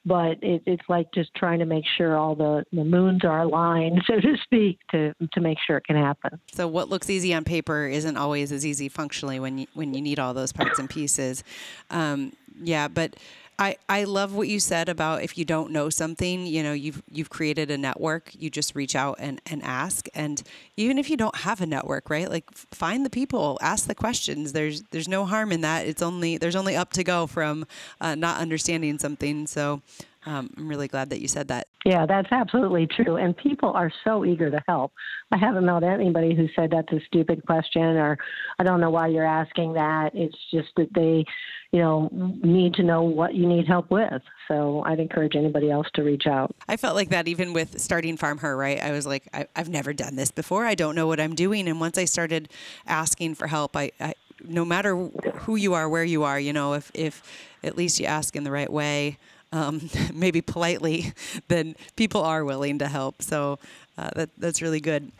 but 0.06 0.44
it, 0.44 0.62
it's 0.66 0.84
like 0.90 1.08
just 1.14 1.34
trying 1.36 1.60
to 1.60 1.66
make 1.66 1.86
sure 1.98 2.18
all 2.18 2.36
the, 2.36 2.66
the 2.74 2.84
moons 2.84 3.22
are 3.24 3.42
aligned, 3.42 4.04
so 4.08 4.20
to 4.20 4.36
speak, 4.44 4.80
to 4.92 5.14
to 5.34 5.42
make 5.42 5.58
sure 5.66 5.78
it 5.78 5.86
can 5.86 5.96
happen. 5.96 6.40
So 6.52 6.68
what 6.68 6.90
looks 6.90 7.10
easy 7.10 7.34
on 7.34 7.46
paper 7.46 7.88
isn't 7.88 8.18
always 8.18 8.52
as 8.52 8.66
easy 8.66 8.90
functionally 8.90 9.40
when 9.40 9.60
you 9.60 9.68
when 9.74 9.94
you 9.94 10.02
need 10.02 10.20
all 10.20 10.34
those 10.34 10.52
parts 10.52 10.80
and 10.80 10.90
pieces. 10.90 11.44
Um, 11.90 12.34
yeah, 12.62 12.88
but 12.88 13.16
I, 13.60 13.78
I 13.90 14.04
love 14.04 14.36
what 14.36 14.48
you 14.48 14.60
said 14.60 14.88
about 14.88 15.24
if 15.24 15.36
you 15.36 15.44
don't 15.44 15.72
know 15.72 15.90
something, 15.90 16.46
you 16.46 16.62
know, 16.62 16.74
you've 16.74 17.02
you've 17.12 17.32
created 17.32 17.72
a 17.72 17.78
network, 17.78 18.30
you 18.38 18.52
just 18.52 18.76
reach 18.76 18.96
out 18.96 19.16
and, 19.20 19.42
and 19.48 19.64
ask. 19.64 20.08
And 20.14 20.44
even 20.76 21.00
if 21.00 21.10
you 21.10 21.18
don't 21.18 21.38
have 21.38 21.60
a 21.60 21.66
network, 21.66 22.10
right? 22.12 22.30
Like 22.30 22.52
find 22.54 23.04
the 23.04 23.10
people, 23.10 23.58
ask 23.62 23.88
the 23.88 23.96
questions. 23.96 24.54
There's 24.54 24.84
there's 24.92 25.08
no 25.08 25.26
harm 25.26 25.52
in 25.52 25.62
that. 25.62 25.88
It's 25.88 26.04
only 26.04 26.38
there's 26.38 26.56
only 26.56 26.76
up 26.76 26.94
to 26.94 27.04
go 27.04 27.26
from 27.26 27.66
uh, 28.00 28.14
not 28.14 28.40
understanding 28.40 29.00
something. 29.00 29.48
So 29.48 29.82
um, 30.28 30.50
I'm 30.58 30.68
really 30.68 30.90
glad 30.90 31.10
that 31.12 31.22
you 31.22 31.30
said 31.30 31.48
that. 31.48 31.68
Yeah, 31.86 32.06
that's 32.06 32.28
absolutely 32.32 32.86
true. 32.86 33.16
And 33.16 33.36
people 33.38 33.72
are 33.72 33.90
so 34.04 34.26
eager 34.26 34.52
to 34.52 34.62
help. 34.68 34.92
I 35.32 35.38
haven't 35.38 35.66
met 35.66 35.84
anybody 35.84 36.36
who 36.36 36.50
said 36.54 36.72
that's 36.72 36.92
a 36.92 37.00
stupid 37.08 37.46
question 37.46 37.82
or 37.82 38.18
I 38.60 38.64
don't 38.66 38.82
know 38.82 38.90
why 38.90 39.08
you're 39.08 39.26
asking 39.26 39.74
that. 39.74 40.12
It's 40.14 40.36
just 40.52 40.68
that 40.76 40.90
they, 40.94 41.24
you 41.72 41.80
know, 41.80 42.10
need 42.12 42.74
to 42.74 42.84
know 42.84 43.04
what 43.04 43.36
you 43.36 43.48
need 43.48 43.68
help 43.68 43.90
with. 43.90 44.22
So 44.50 44.84
I'd 44.86 45.00
encourage 45.00 45.38
anybody 45.38 45.72
else 45.72 45.88
to 45.94 46.04
reach 46.04 46.28
out. 46.28 46.54
I 46.68 46.76
felt 46.76 46.96
like 46.96 47.10
that 47.10 47.30
even 47.30 47.54
with 47.54 47.80
starting 47.80 48.18
Farm 48.18 48.40
Her, 48.40 48.58
right? 48.58 48.82
I 48.82 48.92
was 48.92 49.08
like, 49.08 49.30
I, 49.34 49.48
have 49.56 49.70
never 49.70 49.94
done 49.94 50.18
this 50.18 50.30
before. 50.30 50.66
I 50.66 50.76
don't 50.76 50.96
know 50.96 51.08
what 51.08 51.22
I'm 51.22 51.36
doing. 51.36 51.70
And 51.70 51.80
once 51.80 51.98
I 51.98 52.04
started 52.04 52.50
asking 52.86 53.36
for 53.36 53.48
help, 53.48 53.78
I, 53.78 53.92
I 54.02 54.14
no 54.44 54.66
matter 54.66 54.96
who 55.36 55.56
you 55.56 55.74
are, 55.74 55.88
where 55.88 56.04
you 56.04 56.24
are, 56.24 56.40
you 56.40 56.52
know, 56.52 56.74
if, 56.74 56.92
if 56.94 57.24
at 57.64 57.78
least 57.78 58.00
you 58.00 58.06
ask 58.06 58.36
in 58.36 58.44
the 58.44 58.52
right 58.52 58.72
way, 58.72 59.18
um, 59.58 59.90
maybe 60.14 60.42
politely, 60.42 61.14
then 61.48 61.76
people 61.96 62.22
are 62.22 62.46
willing 62.46 62.80
to 62.80 62.88
help. 62.88 63.22
So 63.22 63.60
uh, 63.98 64.10
that, 64.16 64.30
that's 64.38 64.62
really 64.62 64.80
good. 64.82 65.12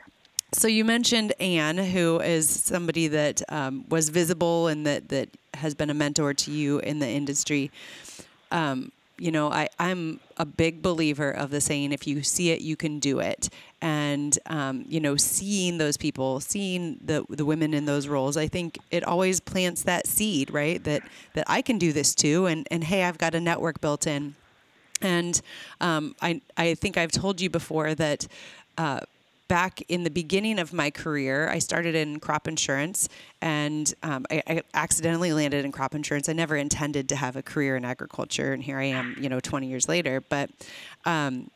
So 0.54 0.68
you 0.68 0.86
mentioned 0.86 1.34
Ann, 1.42 1.78
who 1.78 2.22
is 2.22 2.50
somebody 2.50 3.10
that 3.10 3.42
um, 3.50 3.86
was 3.90 4.10
visible 4.10 4.68
and 4.68 4.86
that 4.86 5.10
that 5.10 5.30
has 5.56 5.74
been 5.76 5.90
a 5.90 5.94
mentor 5.94 6.34
to 6.34 6.52
you 6.52 6.80
in 6.80 7.00
the 7.00 7.08
industry. 7.08 7.70
Um, 8.52 8.92
you 9.18 9.32
know, 9.32 9.52
I, 9.52 9.70
I'm 9.80 10.20
a 10.38 10.46
big 10.46 10.82
believer 10.82 11.32
of 11.32 11.50
the 11.50 11.60
saying, 11.60 11.92
if 11.92 12.06
you 12.06 12.24
see 12.24 12.52
it, 12.52 12.62
you 12.62 12.76
can 12.76 13.00
do 13.00 13.20
it. 13.20 13.50
And, 13.82 14.38
um, 14.46 14.86
you 14.88 15.00
know, 15.00 15.16
seeing 15.16 15.78
those 15.78 15.98
people, 15.98 16.40
seeing 16.40 17.00
the, 17.04 17.26
the 17.30 17.46
women 17.46 17.74
in 17.74 17.86
those 17.86 18.08
roles, 18.08 18.38
I 18.38 18.48
think 18.48 18.78
it 18.92 19.04
always 19.04 19.40
plants 19.40 19.84
that 19.84 20.08
seed, 20.08 20.52
right? 20.52 20.84
That, 20.84 21.02
that 21.34 21.46
I 21.48 21.62
can 21.62 21.78
do 21.78 21.92
this 21.94 22.14
too. 22.14 22.46
And, 22.46 22.68
and 22.70 22.84
hey, 22.84 23.04
I've 23.04 23.18
got 23.18 23.36
a 23.36 23.40
network 23.40 23.82
built 23.82 24.08
in. 24.08 24.36
And 25.02 25.40
um, 25.82 26.16
I, 26.22 26.42
I 26.56 26.74
think 26.74 26.98
I've 26.98 27.12
told 27.12 27.40
you 27.42 27.50
before 27.50 27.94
that 27.96 28.28
uh, 28.78 29.02
back 29.48 29.82
in 29.88 30.04
the 30.04 30.10
beginning 30.10 30.60
of 30.60 30.74
my 30.74 30.92
career, 30.92 31.50
I 31.50 31.60
started 31.60 31.96
in 31.96 32.20
crop 32.20 32.48
insurance 32.48 33.08
and 33.42 33.94
um, 34.04 34.26
I, 34.30 34.44
I, 34.48 34.62
accidentally 34.74 35.32
landed 35.34 35.64
in 35.64 35.72
crop 35.72 35.96
insurance. 35.96 36.28
I 36.28 36.34
never 36.34 36.56
intended 36.56 37.10
to 37.10 37.16
have 37.16 37.36
a 37.36 37.42
career 37.42 37.76
in 37.76 37.86
agriculture, 37.86 38.54
and 38.54 38.64
here 38.64 38.80
I 38.80 38.86
am, 38.86 39.16
you 39.20 39.30
know, 39.30 39.40
20 39.40 39.68
years 39.68 39.88
later. 39.88 40.22
But 40.22 40.50
um, 41.06 41.50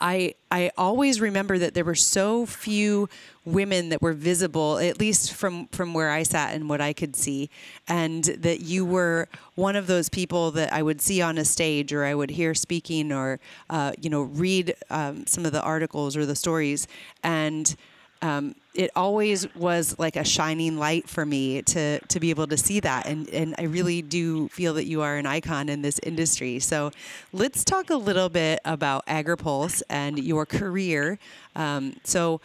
I 0.00 0.34
I 0.50 0.70
always 0.76 1.20
remember 1.20 1.58
that 1.58 1.74
there 1.74 1.84
were 1.84 1.94
so 1.94 2.44
few 2.44 3.08
women 3.44 3.88
that 3.88 4.02
were 4.02 4.12
visible, 4.12 4.78
at 4.78 5.00
least 5.00 5.32
from 5.32 5.66
from 5.68 5.94
where 5.94 6.10
I 6.10 6.22
sat 6.22 6.54
and 6.54 6.68
what 6.68 6.80
I 6.80 6.92
could 6.92 7.16
see, 7.16 7.48
and 7.88 8.24
that 8.24 8.60
you 8.60 8.84
were 8.84 9.28
one 9.54 9.76
of 9.76 9.86
those 9.86 10.08
people 10.08 10.50
that 10.52 10.72
I 10.72 10.82
would 10.82 11.00
see 11.00 11.22
on 11.22 11.38
a 11.38 11.44
stage 11.44 11.92
or 11.92 12.04
I 12.04 12.14
would 12.14 12.30
hear 12.30 12.54
speaking 12.54 13.10
or 13.12 13.40
uh, 13.70 13.92
you 14.00 14.10
know 14.10 14.22
read 14.22 14.74
um, 14.90 15.26
some 15.26 15.46
of 15.46 15.52
the 15.52 15.62
articles 15.62 16.16
or 16.16 16.26
the 16.26 16.36
stories, 16.36 16.86
and 17.22 17.74
um, 18.22 18.54
it 18.74 18.90
always 18.94 19.52
was 19.54 19.98
like 19.98 20.16
a 20.16 20.24
shining 20.24 20.78
light 20.78 21.08
for 21.08 21.26
me 21.26 21.62
to 21.62 21.98
to 22.00 22.20
be 22.20 22.30
able 22.30 22.46
to 22.46 22.56
see 22.56 22.80
that 22.80 23.06
and 23.06 23.28
and 23.30 23.54
I 23.58 23.64
really 23.64 24.02
do 24.02 24.48
feel 24.48 24.74
that 24.74 24.86
you 24.86 25.02
are 25.02 25.16
an 25.16 25.26
icon 25.26 25.68
in 25.68 25.82
this 25.82 25.98
industry. 26.02 26.58
So 26.60 26.92
let's 27.32 27.64
talk 27.64 27.90
a 27.90 27.96
little 27.96 28.28
bit 28.28 28.60
about 28.64 29.06
AgriPulse 29.06 29.82
and 29.88 30.18
your 30.18 30.46
career. 30.46 31.18
Um, 31.56 31.96
so 32.04 32.40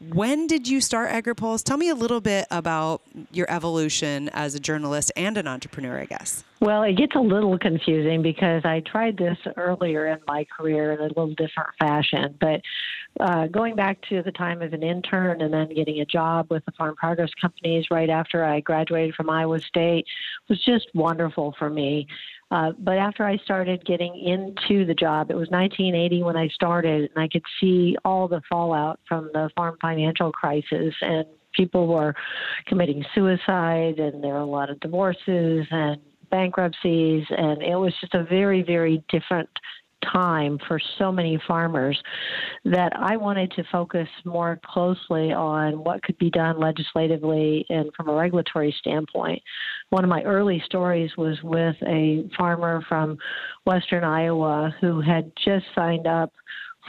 when 0.00 0.46
did 0.46 0.68
you 0.68 0.80
start 0.80 1.10
AgriPulse? 1.10 1.64
Tell 1.64 1.76
me 1.76 1.88
a 1.88 1.94
little 1.94 2.20
bit 2.20 2.46
about 2.50 3.02
your 3.32 3.50
evolution 3.50 4.28
as 4.28 4.54
a 4.54 4.60
journalist 4.60 5.10
and 5.16 5.36
an 5.36 5.48
entrepreneur, 5.48 5.98
I 5.98 6.04
guess. 6.04 6.44
Well, 6.60 6.82
it 6.82 6.96
gets 6.96 7.14
a 7.16 7.20
little 7.20 7.58
confusing 7.58 8.22
because 8.22 8.64
I 8.64 8.80
tried 8.80 9.16
this 9.16 9.38
earlier 9.56 10.06
in 10.06 10.18
my 10.26 10.46
career 10.56 10.92
in 10.92 11.00
a 11.00 11.04
little 11.04 11.28
different 11.28 11.70
fashion. 11.78 12.36
But 12.40 12.60
uh, 13.20 13.46
going 13.48 13.74
back 13.74 14.00
to 14.08 14.22
the 14.22 14.32
time 14.32 14.62
as 14.62 14.72
an 14.72 14.82
intern 14.82 15.40
and 15.40 15.52
then 15.52 15.74
getting 15.74 16.00
a 16.00 16.04
job 16.04 16.46
with 16.50 16.64
the 16.64 16.72
Farm 16.72 16.94
Progress 16.96 17.30
companies 17.40 17.86
right 17.90 18.10
after 18.10 18.44
I 18.44 18.60
graduated 18.60 19.14
from 19.14 19.30
Iowa 19.30 19.60
State 19.60 20.06
was 20.48 20.62
just 20.64 20.88
wonderful 20.94 21.54
for 21.58 21.70
me. 21.70 22.06
Uh, 22.50 22.72
but 22.78 22.96
after 22.96 23.24
I 23.24 23.36
started 23.38 23.84
getting 23.84 24.16
into 24.16 24.86
the 24.86 24.94
job, 24.94 25.30
it 25.30 25.34
was 25.34 25.48
1980 25.50 26.22
when 26.22 26.36
I 26.36 26.48
started, 26.48 27.10
and 27.14 27.22
I 27.22 27.28
could 27.28 27.42
see 27.60 27.96
all 28.04 28.26
the 28.26 28.40
fallout 28.48 29.00
from 29.06 29.30
the 29.34 29.50
farm 29.54 29.76
financial 29.80 30.32
crisis, 30.32 30.94
and 31.02 31.26
people 31.54 31.86
were 31.86 32.14
committing 32.66 33.04
suicide, 33.14 33.98
and 33.98 34.24
there 34.24 34.32
were 34.34 34.40
a 34.40 34.46
lot 34.46 34.70
of 34.70 34.80
divorces 34.80 35.66
and 35.70 36.00
bankruptcies, 36.30 37.24
and 37.30 37.62
it 37.62 37.76
was 37.76 37.92
just 38.00 38.14
a 38.14 38.24
very, 38.24 38.62
very 38.62 39.04
different 39.10 39.48
time 40.12 40.58
for 40.66 40.80
so 40.98 41.10
many 41.10 41.40
farmers 41.46 42.00
that 42.64 42.92
I 42.96 43.16
wanted 43.16 43.50
to 43.52 43.64
focus 43.70 44.08
more 44.24 44.60
closely 44.64 45.32
on 45.32 45.84
what 45.84 46.02
could 46.02 46.18
be 46.18 46.30
done 46.30 46.58
legislatively 46.58 47.66
and 47.68 47.90
from 47.96 48.08
a 48.08 48.14
regulatory 48.14 48.74
standpoint. 48.78 49.42
One 49.90 50.04
of 50.04 50.10
my 50.10 50.22
early 50.22 50.62
stories 50.66 51.10
was 51.16 51.38
with 51.42 51.76
a 51.86 52.28
farmer 52.36 52.84
from 52.88 53.16
western 53.64 54.04
Iowa 54.04 54.74
who 54.80 55.00
had 55.00 55.32
just 55.42 55.64
signed 55.74 56.06
up 56.06 56.32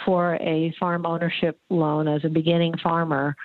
for 0.05 0.35
a 0.35 0.73
farm 0.79 1.05
ownership 1.05 1.59
loan 1.69 2.07
as 2.07 2.23
a 2.25 2.29
beginning 2.29 2.73
farmer. 2.83 3.35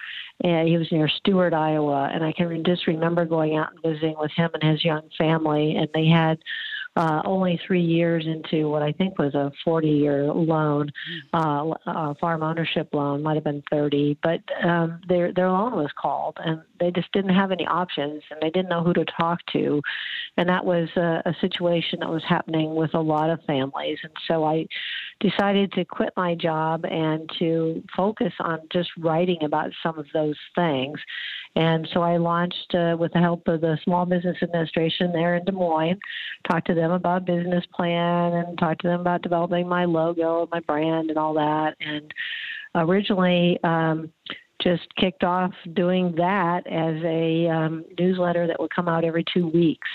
And 0.42 0.68
he 0.68 0.76
was 0.76 0.90
near 0.90 1.08
Stuart, 1.08 1.54
Iowa. 1.54 2.10
And 2.12 2.24
I 2.24 2.32
can 2.32 2.64
just 2.64 2.86
remember 2.86 3.24
going 3.24 3.56
out 3.56 3.72
and 3.72 3.82
visiting 3.82 4.16
with 4.18 4.32
him 4.36 4.50
and 4.54 4.72
his 4.72 4.84
young 4.84 5.08
family. 5.16 5.76
And 5.76 5.88
they 5.94 6.08
had 6.08 6.38
uh, 6.96 7.22
only 7.24 7.60
three 7.66 7.82
years 7.82 8.24
into 8.26 8.68
what 8.68 8.82
I 8.82 8.92
think 8.92 9.18
was 9.18 9.34
a 9.34 9.50
40 9.64 9.88
year 9.88 10.32
loan, 10.32 10.92
uh, 11.32 11.70
uh, 11.86 12.14
farm 12.20 12.42
ownership 12.42 12.88
loan, 12.92 13.22
might 13.22 13.34
have 13.34 13.44
been 13.44 13.62
30, 13.70 14.18
but 14.22 14.40
um, 14.62 15.00
their, 15.08 15.32
their 15.32 15.50
loan 15.50 15.74
was 15.74 15.90
called 16.00 16.36
and 16.44 16.62
they 16.78 16.90
just 16.90 17.10
didn't 17.12 17.34
have 17.34 17.50
any 17.50 17.66
options 17.66 18.22
and 18.30 18.40
they 18.40 18.50
didn't 18.50 18.68
know 18.68 18.82
who 18.82 18.92
to 18.92 19.04
talk 19.18 19.40
to. 19.52 19.82
And 20.36 20.48
that 20.48 20.64
was 20.64 20.88
a, 20.96 21.22
a 21.26 21.34
situation 21.40 22.00
that 22.00 22.10
was 22.10 22.22
happening 22.28 22.74
with 22.74 22.94
a 22.94 23.00
lot 23.00 23.30
of 23.30 23.42
families. 23.44 23.98
And 24.02 24.12
so 24.28 24.44
I 24.44 24.66
decided 25.20 25.72
to 25.72 25.84
quit 25.84 26.12
my 26.16 26.34
job 26.34 26.84
and 26.84 27.30
to 27.38 27.82
focus 27.96 28.32
on 28.40 28.60
just 28.72 28.90
writing 28.98 29.42
about 29.42 29.70
some 29.82 29.98
of 29.98 30.06
those 30.12 30.36
things. 30.54 30.98
And 31.56 31.88
so 31.92 32.02
I 32.02 32.16
launched 32.16 32.74
uh, 32.74 32.96
with 32.98 33.12
the 33.12 33.20
help 33.20 33.46
of 33.46 33.60
the 33.60 33.78
Small 33.84 34.06
Business 34.06 34.36
Administration 34.42 35.12
there 35.12 35.36
in 35.36 35.44
Des 35.44 35.52
Moines, 35.52 36.00
talked 36.50 36.66
to 36.66 36.74
them 36.74 36.90
about 36.90 37.26
business 37.26 37.64
plan 37.72 38.32
and 38.32 38.58
talked 38.58 38.82
to 38.82 38.88
them 38.88 39.00
about 39.00 39.22
developing 39.22 39.68
my 39.68 39.84
logo, 39.84 40.48
my 40.50 40.60
brand, 40.60 41.10
and 41.10 41.18
all 41.18 41.34
that. 41.34 41.76
And 41.80 42.12
originally, 42.74 43.58
um, 43.62 44.10
just 44.62 44.82
kicked 44.96 45.22
off 45.22 45.52
doing 45.74 46.14
that 46.16 46.66
as 46.66 46.96
a 47.04 47.48
um, 47.48 47.84
newsletter 47.98 48.46
that 48.46 48.58
would 48.58 48.74
come 48.74 48.88
out 48.88 49.04
every 49.04 49.24
two 49.32 49.46
weeks 49.48 49.88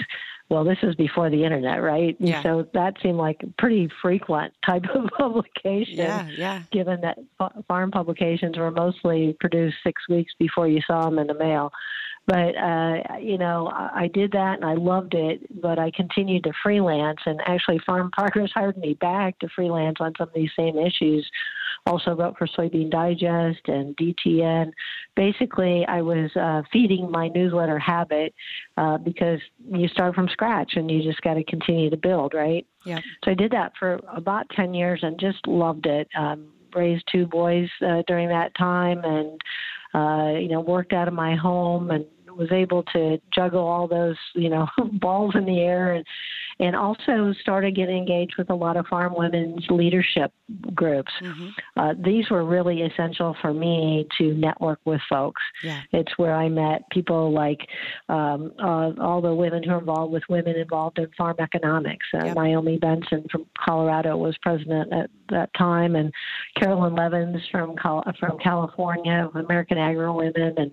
well, 0.50 0.64
this 0.64 0.78
is 0.82 0.96
before 0.96 1.30
the 1.30 1.44
internet, 1.44 1.82
right? 1.82 2.16
Yeah. 2.20 2.42
So 2.42 2.68
that 2.74 2.96
seemed 3.04 3.18
like 3.18 3.42
a 3.44 3.48
pretty 3.60 3.90
frequent 4.02 4.54
type 4.66 4.84
of 4.94 5.10
publication. 5.16 5.98
Yeah, 5.98 6.28
yeah. 6.30 6.64
Given 6.72 7.02
that 7.02 7.20
farm 7.68 7.92
publications 7.92 8.58
were 8.58 8.72
mostly 8.72 9.36
produced 9.40 9.78
six 9.84 10.02
weeks 10.10 10.34
before 10.40 10.68
you 10.68 10.82
saw 10.88 11.06
them 11.06 11.20
in 11.20 11.28
the 11.28 11.36
mail. 11.36 11.72
But, 12.30 12.56
uh, 12.58 13.18
you 13.20 13.40
know, 13.40 13.72
I, 13.74 14.04
I 14.04 14.08
did 14.08 14.34
that 14.34 14.56
and 14.56 14.66
I 14.66 14.76
loved 14.76 15.16
it, 15.16 15.62
but 15.62 15.80
I 15.80 15.90
continued 15.90 16.44
to 16.44 16.52
freelance. 16.62 17.20
And 17.26 17.42
actually, 17.48 17.80
Farm 17.86 18.12
Progress 18.18 18.52
hired 18.54 18.78
me 18.78 18.94
back 18.94 19.40
to 19.40 19.50
freelance 19.56 19.98
on 20.00 20.14
some 20.18 20.28
of 20.28 20.34
these 20.36 20.52
same 20.56 20.78
issues. 20.78 21.28
Also 21.88 22.16
wrote 22.16 22.38
for 22.38 22.46
Soybean 22.46 22.92
Digest 22.92 23.68
and 23.68 23.98
DTN. 23.98 24.72
Basically, 25.20 25.86
I 25.86 26.02
was 26.02 26.34
uh, 26.38 26.62
feeding 26.72 27.12
my 27.12 27.28
newsletter 27.28 27.78
habit 27.78 28.34
uh, 28.78 28.98
because 28.98 29.42
you 29.70 29.90
start 29.90 30.16
from 30.16 30.30
scratch 30.30 30.78
and 30.78 30.90
you 30.90 31.04
just 31.04 31.20
got 31.24 31.34
to 31.34 31.44
continue 31.44 31.90
to 31.90 31.98
build, 31.98 32.34
right? 32.34 32.66
Yeah. 32.86 33.02
So 33.26 33.32
I 33.32 33.34
did 33.34 33.52
that 33.52 33.74
for 33.78 34.00
about 34.16 34.50
10 34.56 34.74
years 34.74 35.02
and 35.04 35.20
just 35.20 35.46
loved 35.46 35.88
it. 35.88 36.08
Um, 36.18 36.54
raised 36.74 37.04
two 37.12 37.26
boys 37.26 37.68
uh, 37.86 38.04
during 38.08 38.30
that 38.30 38.56
time 38.56 39.02
and 39.04 39.42
uh, 39.94 40.40
you 40.40 40.48
know, 40.48 40.62
worked 40.62 40.94
out 40.94 41.10
of 41.10 41.14
my 41.14 41.36
home 41.36 41.92
and 41.92 42.06
was 42.40 42.52
able 42.52 42.84
to 42.84 43.20
juggle 43.34 43.68
all 43.68 43.88
those, 43.88 44.16
you 44.34 44.50
know, 44.50 44.68
balls 44.94 45.36
in 45.36 45.46
the 45.46 45.60
air 45.60 45.94
and 45.94 46.06
and 46.62 46.76
also 46.76 47.34
started 47.40 47.74
getting 47.74 47.98
engaged 47.98 48.36
with 48.38 48.50
a 48.50 48.54
lot 48.54 48.76
of 48.76 48.86
farm 48.88 49.14
women's 49.16 49.66
leadership 49.70 50.34
groups. 50.76 51.12
Mm-hmm. 51.22 51.48
Uh, 51.78 51.94
these 52.04 52.30
were 52.30 52.44
really 52.44 52.82
essential 52.82 53.36
for 53.42 53.54
me 53.54 54.06
to 54.18 54.34
network 54.34 54.80
with 54.84 55.00
folks. 55.10 55.42
Yeah. 55.64 55.80
It's 55.94 56.18
where 56.18 56.36
I 56.36 56.50
met 56.50 56.82
people 56.92 57.32
like 57.32 57.66
um, 58.10 58.52
uh, 58.60 58.92
all 59.00 59.22
the 59.22 59.34
women 59.34 59.64
who 59.64 59.72
are 59.72 59.80
involved 59.80 60.12
with 60.12 60.24
women 60.28 60.58
involved 60.58 61.00
in 61.00 61.08
farm 61.18 61.38
economics. 61.40 62.06
Uh, 62.14 62.26
yep. 62.26 62.36
Naomi 62.36 62.78
Benson 62.78 63.26
from 63.32 63.46
Colorado 63.58 64.18
was 64.18 64.36
president 64.42 64.92
at 64.92 65.10
that 65.30 65.50
time, 65.58 65.96
and 65.96 66.12
Carolyn 66.58 66.94
Levins 66.96 67.42
from 67.52 67.76
from 68.20 68.38
California, 68.40 69.30
American 69.34 69.78
Agro 69.78 70.18
Women, 70.18 70.56
and 70.58 70.72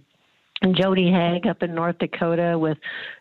Jody 0.75 1.11
Haag 1.11 1.47
up 1.47 1.63
in 1.63 1.75
North 1.75 1.99
Dakota 1.99 2.59
with 2.59 2.79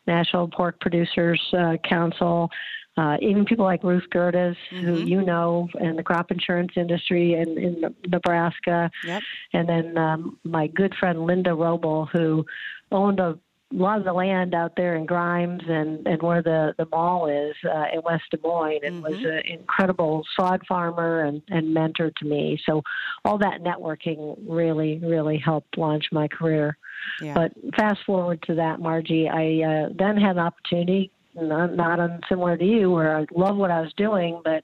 National 0.08 0.48
Pork 0.48 0.80
Producers 0.80 1.42
uh, 1.58 1.78
Council. 1.88 2.50
Uh, 2.98 3.18
even 3.22 3.44
people 3.44 3.66
like 3.66 3.84
Ruth 3.84 4.06
Gerdes, 4.10 4.56
mm-hmm. 4.72 4.86
who 4.86 5.00
you 5.00 5.22
know 5.22 5.68
in 5.82 5.98
the 5.98 6.04
crop 6.04 6.32
insurance 6.32 6.72
industry 6.78 7.34
in, 7.34 7.58
in 7.58 7.96
Nebraska. 8.08 8.90
Yep. 9.04 9.22
And 9.52 9.68
then 9.68 9.98
um, 9.98 10.40
my 10.46 10.68
good 10.68 10.96
friend 10.96 11.26
Linda 11.26 11.50
Roble, 11.50 12.08
who 12.10 12.46
owned 12.92 13.20
a 13.20 13.38
lot 13.74 13.98
of 13.98 14.06
the 14.06 14.14
land 14.14 14.54
out 14.54 14.74
there 14.78 14.96
in 14.96 15.06
Grimes 15.06 15.64
and, 15.68 16.06
and 16.08 16.22
where 16.22 16.42
the, 16.42 16.74
the 16.78 16.88
mall 16.92 17.28
is 17.28 17.56
uh, 17.66 17.86
in 17.94 18.02
West 18.04 18.24
Des 18.32 18.38
Moines 18.44 18.82
and 18.84 19.04
mm-hmm. 19.04 19.14
was 19.14 19.24
an 19.24 19.42
incredible 19.46 20.24
sod 20.40 20.62
farmer 20.68 21.22
and, 21.22 21.42
and 21.50 21.74
mentor 21.74 22.12
to 22.18 22.26
me. 22.26 22.60
So 22.66 22.84
all 23.24 23.38
that 23.40 23.64
networking 23.64 24.38
really, 24.48 25.00
really 25.00 25.38
helped 25.38 25.78
launch 25.78 26.06
my 26.12 26.28
career. 26.28 26.78
Yeah. 27.22 27.34
But 27.34 27.52
fast 27.76 28.00
forward 28.06 28.42
to 28.44 28.56
that, 28.56 28.80
Margie, 28.80 29.28
I 29.28 29.64
uh, 29.68 29.90
then 29.98 30.18
had 30.18 30.38
an 30.38 30.40
opportunity, 30.40 31.12
not, 31.36 31.76
not 31.76 32.00
similar 32.30 32.58
to 32.58 32.66
you, 32.66 32.92
where 32.92 33.18
I 33.18 33.26
love 33.34 33.58
what 33.58 33.72
I 33.72 33.82
was 33.82 33.94
doing, 33.98 34.42
but 34.44 34.62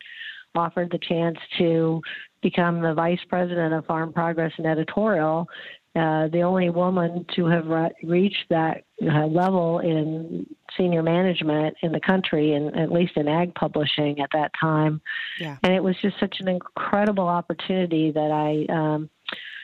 offered 0.55 0.91
the 0.91 0.99
chance 0.99 1.37
to 1.57 2.01
become 2.41 2.81
the 2.81 2.93
vice 2.93 3.19
president 3.29 3.73
of 3.73 3.85
Farm 3.85 4.11
Progress 4.11 4.51
and 4.57 4.67
Editorial 4.67 5.47
uh, 5.93 6.29
the 6.29 6.41
only 6.41 6.69
woman 6.69 7.25
to 7.35 7.45
have 7.47 7.67
re- 7.67 7.91
reached 8.03 8.45
that 8.49 8.85
uh, 9.03 9.25
level 9.25 9.79
in 9.79 10.47
senior 10.77 11.03
management 11.03 11.75
in 11.81 11.91
the 11.91 11.99
country, 11.99 12.53
and 12.53 12.77
at 12.79 12.91
least 12.91 13.17
in 13.17 13.27
ag 13.27 13.53
publishing 13.55 14.21
at 14.21 14.29
that 14.31 14.51
time. 14.59 15.01
Yeah. 15.37 15.57
And 15.63 15.73
it 15.73 15.83
was 15.83 15.97
just 16.01 16.17
such 16.17 16.39
an 16.39 16.47
incredible 16.47 17.27
opportunity 17.27 18.11
that 18.11 18.31
I 18.31 18.73
um, 18.73 19.09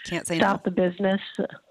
can't 0.05 0.27
say 0.27 0.37
stopped 0.37 0.65
no. 0.65 0.71
the 0.71 0.89
business, 0.89 1.21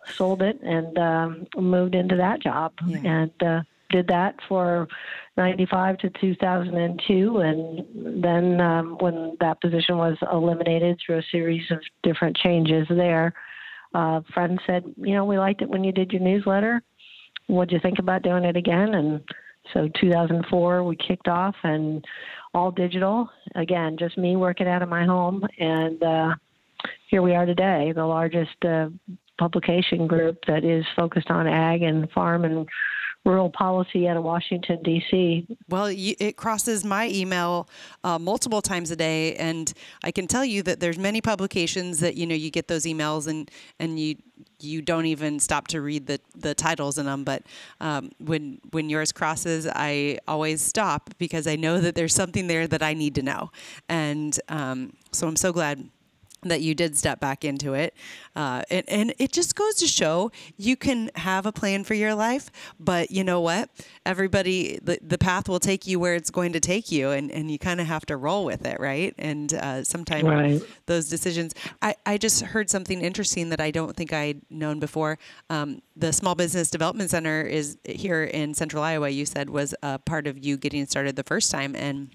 sold 0.07 0.41
it, 0.41 0.59
and 0.63 0.97
um, 0.99 1.47
moved 1.57 1.95
into 1.95 2.17
that 2.17 2.41
job. 2.41 2.73
Yeah. 2.87 2.99
And 3.05 3.43
uh, 3.43 3.63
did 3.91 4.09
that 4.09 4.37
for 4.49 4.89
95 5.37 5.99
to 5.99 6.11
2002 6.11 7.39
and 7.39 8.23
then 8.25 8.61
um, 8.61 8.97
when 9.01 9.37
that 9.41 9.61
position 9.61 9.97
was 9.97 10.17
eliminated 10.33 10.99
through 11.05 11.19
a 11.19 11.23
series 11.31 11.71
of 11.71 11.79
different 12.03 12.37
changes 12.37 12.87
there 12.89 13.33
uh, 13.97 14.21
friend 14.35 14.61
said 14.67 14.85
you 14.97 15.15
know 15.15 15.25
we 15.25 15.39
liked 15.39 15.63
it 15.63 15.71
when 15.71 15.83
you 15.83 15.93
did 15.93 16.13
your 16.13 16.21
newsletter. 16.21 16.83
What'd 17.47 17.73
you 17.73 17.81
think 17.81 17.99
about 17.99 18.23
doing 18.23 18.45
it 18.45 18.57
again? 18.57 18.95
And 18.95 19.21
so 19.73 19.89
2004 19.99 20.85
we 20.85 20.97
kicked 20.97 21.29
off 21.29 21.55
and 21.63 22.05
all 22.53 22.71
digital. 22.71 23.29
Again 23.55 23.97
just 23.99 24.19
me 24.19 24.37
working 24.37 24.69
out 24.69 24.83
of 24.83 24.89
my 24.89 25.05
home. 25.05 25.43
And 25.59 26.03
uh, 26.03 26.35
here 27.09 27.23
we 27.23 27.35
are 27.35 27.47
today 27.47 27.93
the 27.95 28.05
largest 28.05 28.63
uh, 28.65 28.89
publication 29.39 30.07
group 30.07 30.39
that 30.47 30.65
is 30.65 30.85
focused 30.95 31.31
on 31.31 31.47
ag 31.47 31.83
and 31.83 32.11
farm 32.11 32.45
and 32.45 32.69
rural 33.27 33.51
policy 33.51 34.07
out 34.09 34.17
of 34.17 34.23
Washington, 34.23 34.81
D.C. 34.83 35.47
Well, 35.69 35.89
it 35.91 36.37
crosses 36.37 36.85
my 36.85 37.09
email 37.09 37.69
uh, 38.05 38.19
multiple 38.19 38.63
times 38.63 38.91
a 38.91 38.97
day, 38.97 39.35
and 39.35 39.73
I 40.05 40.13
can 40.13 40.27
tell 40.29 40.45
you 40.45 40.63
that 40.63 40.79
there's 40.81 40.99
many 40.99 41.21
publications 41.21 41.99
that 42.01 42.17
you 42.17 42.27
know 42.27 42.35
you 42.35 42.51
get 42.51 42.69
those 42.69 42.85
emails 42.85 43.27
and 43.27 43.51
and 43.81 43.99
you 43.99 44.17
you 44.61 44.81
don't 44.81 45.07
even 45.07 45.39
stop 45.39 45.69
to 45.69 45.81
read 45.81 46.07
the, 46.07 46.21
the 46.35 46.55
titles 46.55 46.99
in 46.99 47.07
them. 47.07 47.25
But 47.25 47.43
um, 47.81 48.11
when 48.19 48.61
when 48.71 48.89
yours 48.89 49.13
crosses, 49.13 49.67
I 49.67 50.19
always 50.29 50.63
stop 50.63 51.11
because 51.19 51.47
I 51.47 51.57
know 51.57 51.81
that 51.81 51.97
there's 51.97 52.15
something 52.15 52.47
there 52.47 52.67
that 52.69 52.83
I 52.83 52.95
need 52.95 53.17
to 53.17 53.23
know, 53.23 53.51
and 53.89 54.39
um, 54.49 54.93
so 55.11 55.27
I'm 55.27 55.37
so 55.37 55.53
glad 55.53 55.91
that 56.49 56.61
you 56.61 56.75
did 56.75 56.97
step 56.97 57.21
back 57.21 57.45
into 57.45 57.75
it. 57.75 57.95
Uh, 58.35 58.63
and, 58.71 58.85
and 58.89 59.15
it 59.19 59.33
just 59.33 59.55
goes 59.55 59.75
to 59.77 59.87
show 59.87 60.31
you 60.57 60.77
can 60.77 61.11
have 61.15 61.47
a 61.47 61.53
plan 61.53 61.85
for 61.85 61.95
your 61.95 62.15
life, 62.15 62.51
but 62.79 63.11
you 63.11 63.25
know 63.25 63.41
what? 63.41 63.71
Everybody, 64.05 64.79
the, 64.83 64.99
the 65.03 65.19
path 65.19 65.49
will 65.49 65.61
take 65.61 65.87
you 65.87 65.99
where 65.99 66.15
it's 66.15 66.31
going 66.31 66.53
to 66.53 66.61
take 66.61 66.93
you, 66.93 67.11
and, 67.11 67.31
and 67.31 67.51
you 67.51 67.59
kind 67.59 67.81
of 67.81 67.87
have 67.87 68.05
to 68.07 68.17
roll 68.17 68.45
with 68.45 68.67
it, 68.67 68.79
right? 68.79 69.15
And 69.19 69.53
uh, 69.55 69.85
sometimes 69.85 70.25
right. 70.25 70.63
those 70.87 71.09
decisions. 71.09 71.55
I, 71.83 71.95
I 72.05 72.19
just 72.19 72.43
heard 72.43 72.69
something 72.69 73.01
interesting 73.01 73.49
that 73.51 73.61
I 73.61 73.71
don't 73.71 73.97
think 73.97 74.13
I'd 74.13 74.43
known 74.51 74.81
before. 74.81 75.19
Um, 75.49 75.81
the 75.97 76.13
Small 76.13 76.35
Business 76.35 76.71
Development 76.71 77.09
Center 77.09 77.43
is 77.43 77.79
here 77.85 78.25
in 78.25 78.55
central 78.55 78.83
Iowa, 78.83 79.09
you 79.09 79.25
said 79.25 79.49
was 79.49 79.75
a 79.83 79.99
part 79.99 80.27
of 80.27 80.45
you 80.45 80.57
getting 80.57 80.87
started 80.87 81.17
the 81.17 81.25
first 81.25 81.51
time. 81.51 81.75
And 81.75 82.11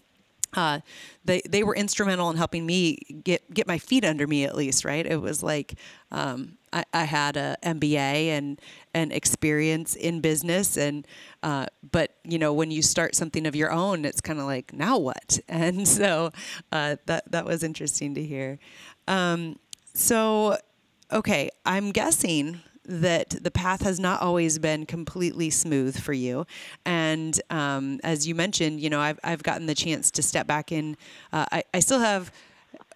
uh, 0.53 0.79
they 1.24 1.41
they 1.48 1.63
were 1.63 1.75
instrumental 1.75 2.29
in 2.29 2.38
helping 2.38 2.65
me 2.65 2.98
get 3.24 3.53
get 3.53 3.67
my 3.67 3.77
feet 3.77 4.03
under 4.03 4.27
me 4.27 4.43
at 4.43 4.55
least 4.55 4.84
right? 4.86 5.05
It 5.05 5.22
was 5.22 5.41
like 5.41 5.75
um, 6.12 6.58
I, 6.74 6.84
I, 6.93 7.03
had 7.05 7.38
a 7.38 7.58
MBA 7.63 8.27
and 8.27 8.60
and 8.93 9.13
experience 9.13 9.96
in 9.96 10.20
business 10.20 10.77
and 10.77 11.08
uh, 11.43 11.67
but 11.91 12.17
you 12.24 12.38
know 12.38 12.53
when 12.53 12.72
you 12.72 12.81
start 12.81 13.15
something 13.15 13.46
of 13.46 13.55
your 13.55 13.72
own 13.72 14.03
it's 14.03 14.22
kind 14.22 14.39
of 14.39 14.46
like 14.46 14.74
now 14.74 14.98
what? 14.98 15.39
And 15.48 15.88
so 15.88 16.31
uh, 16.72 16.98
that 17.05 17.31
that 17.31 17.46
was 17.46 17.63
interesting 17.63 18.15
to 18.15 18.24
hear. 18.24 18.60
Um, 19.08 19.58
so 19.93 20.58
okay 21.12 21.50
I'm 21.65 21.91
guessing 21.91 22.62
that 22.85 23.29
the 23.41 23.51
path 23.51 23.81
has 23.81 24.00
not 24.00 24.21
always 24.21 24.59
been 24.59 24.85
completely 24.85 25.50
smooth 25.50 26.00
for 26.00 26.13
you. 26.13 26.45
And 26.85 27.39
um, 27.50 28.00
as 28.03 28.27
you 28.27 28.35
mentioned, 28.35 28.79
you 28.79 28.89
know, 28.89 29.00
I've, 29.00 29.19
I've 29.23 29.43
gotten 29.43 29.67
the 29.67 29.75
chance 29.75 30.11
to 30.11 30.23
step 30.23 30.47
back 30.47 30.71
in. 30.71 30.97
Uh, 31.31 31.45
I, 31.51 31.63
I 31.73 31.79
still 31.79 32.00
have 32.00 32.31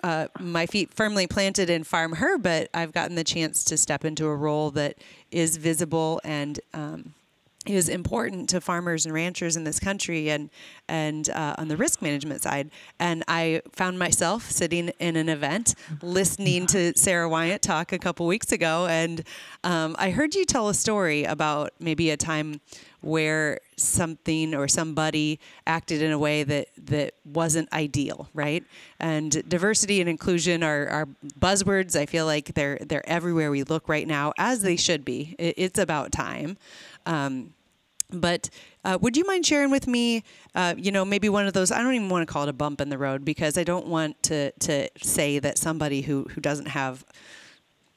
uh, 0.04 0.28
my 0.40 0.66
feet 0.66 0.94
firmly 0.94 1.28
planted 1.28 1.70
in 1.70 1.84
Farm 1.84 2.14
Her, 2.14 2.38
but 2.38 2.70
I've 2.74 2.92
gotten 2.92 3.16
the 3.16 3.24
chance 3.24 3.64
to 3.66 3.78
step 3.78 4.06
into 4.06 4.26
a 4.26 4.36
role 4.36 4.72
that 4.72 4.98
is 5.32 5.58
visible 5.58 6.22
and 6.24 6.60
um, 6.74 7.14
is 7.66 7.90
important 7.90 8.50
to 8.50 8.62
farmers 8.62 9.06
and 9.06 9.14
ranchers 9.14 9.56
in 9.56 9.64
this 9.64 9.80
country 9.80 10.30
and 10.30 10.50
and 10.88 11.30
uh, 11.30 11.56
on 11.58 11.68
the 11.68 11.78
risk 11.78 12.02
management 12.02 12.42
side. 12.42 12.70
And 13.00 13.24
I 13.28 13.62
found 13.72 13.98
myself 13.98 14.50
sitting 14.52 14.90
in 15.00 15.16
an 15.16 15.30
event 15.30 15.76
listening 16.02 16.68
to 16.68 16.98
Sarah 16.98 17.28
Wyant 17.28 17.62
talk 17.62 17.92
a 17.92 18.00
couple 18.00 18.28
weeks 18.28 18.52
ago, 18.52 18.88
and 18.88 19.24
um, 19.64 19.96
I 19.98 20.12
heard 20.12 20.36
you 20.36 20.46
tell 20.46 20.70
a 20.70 20.74
story 20.74 21.24
about 21.24 21.72
maybe 21.80 22.10
a 22.10 22.18
time 22.18 22.62
where 23.06 23.60
something 23.78 24.56
or 24.56 24.68
somebody 24.68 25.40
acted 25.68 26.02
in 26.02 26.12
a 26.12 26.18
way 26.18 26.44
that 26.44 26.68
that 26.78 27.14
wasn't 27.24 27.72
ideal, 27.72 28.30
right? 28.34 28.64
And 29.00 29.48
diversity 29.48 30.02
and 30.02 30.10
inclusion 30.10 30.64
are, 30.64 30.88
are 30.88 31.08
buzzwords. 31.40 31.96
I 31.96 32.06
feel 32.06 32.26
like 32.26 32.54
they're 32.54 32.80
they're 32.82 33.08
everywhere 33.08 33.52
we 33.52 33.64
look 33.64 33.88
right 33.88 34.08
now, 34.08 34.34
as 34.38 34.62
they 34.62 34.76
should 34.76 35.06
be. 35.06 35.36
It, 35.38 35.56
it's 35.58 35.80
about 35.80 36.12
time. 36.12 36.58
Um, 37.06 37.54
but 38.12 38.50
uh, 38.84 38.98
would 39.02 39.18
you 39.18 39.26
mind 39.26 39.46
sharing 39.46 39.72
with 39.72 39.88
me, 39.88 40.24
uh, 40.54 40.76
you 40.78 40.92
know, 40.92 41.04
maybe 41.04 41.28
one 41.30 41.48
of 41.48 41.54
those? 41.54 41.72
I 41.72 41.82
don't 41.82 41.94
even 41.96 42.10
want 42.10 42.28
to 42.28 42.32
call 42.32 42.44
it 42.44 42.50
a 42.50 42.54
bump 42.54 42.82
in 42.82 42.90
the 42.90 42.98
road 42.98 43.26
because 43.26 43.58
I 43.58 43.64
don't 43.64 43.88
want 43.88 44.22
to 44.24 44.52
to 44.52 44.90
say 45.02 45.40
that 45.40 45.58
somebody 45.58 46.02
who 46.02 46.28
who 46.32 46.42
doesn't 46.42 46.68
have, 46.68 47.04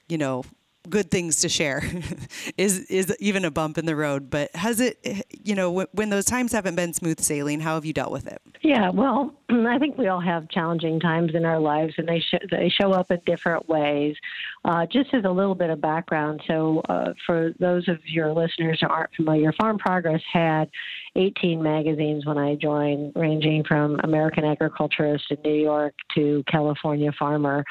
you 0.09 0.19
know, 0.19 0.45
good 0.89 1.11
things 1.11 1.41
to 1.41 1.49
share 1.49 1.83
is 2.57 2.81
is 2.87 3.15
even 3.21 3.45
a 3.45 3.51
bump 3.51 3.79
in 3.79 3.87
the 3.87 3.97
road 3.97 4.31
but 4.31 4.55
has 4.55 4.81
it 4.81 5.25
you 5.43 5.55
know 5.55 5.87
when 5.93 6.11
those 6.11 6.25
times 6.25 6.53
haven't 6.53 6.75
been 6.75 6.93
smooth 6.93 7.21
sailing 7.21 7.61
how 7.61 7.75
have 7.75 7.85
you 7.85 7.93
dealt 7.93 8.13
with 8.13 8.27
it? 8.27 8.41
Yeah 8.63 8.91
well 8.91 9.35
i 9.51 9.79
think 9.79 9.97
we 9.99 10.09
all 10.09 10.21
have 10.21 10.49
challenging 10.49 11.01
times 11.01 11.35
in 11.35 11.45
our 11.45 11.61
lives 11.61 11.95
and 11.99 12.09
they 12.09 12.21
sh- 12.21 12.47
they 12.51 12.69
show 12.69 12.93
up 12.93 13.11
in 13.11 13.21
different 13.27 13.69
ways. 13.69 14.17
Uh, 14.65 14.87
just 14.87 15.15
as 15.15 15.25
a 15.25 15.31
little 15.31 15.55
bit 15.55 15.71
of 15.71 15.81
background 15.81 16.43
so 16.47 16.81
uh, 16.89 17.13
for 17.25 17.53
those 17.59 17.89
of 17.89 17.99
your 18.05 18.33
listeners 18.33 18.79
who 18.81 18.89
aren't 18.89 19.15
familiar 19.15 19.53
farm 19.53 19.79
progress 19.79 20.21
had 20.33 20.69
18 21.17 21.63
magazines 21.63 22.27
when 22.27 22.37
i 22.37 22.55
joined 22.57 23.13
ranging 23.15 23.65
from 23.65 23.99
american 24.03 24.45
agriculturist 24.45 25.25
in 25.31 25.39
new 25.43 25.61
york 25.61 25.95
to 26.15 26.43
california 26.51 27.11
farmer 27.19 27.65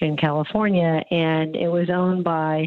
in 0.00 0.16
California, 0.16 1.02
and 1.10 1.56
it 1.56 1.68
was 1.68 1.88
owned 1.90 2.24
by 2.24 2.66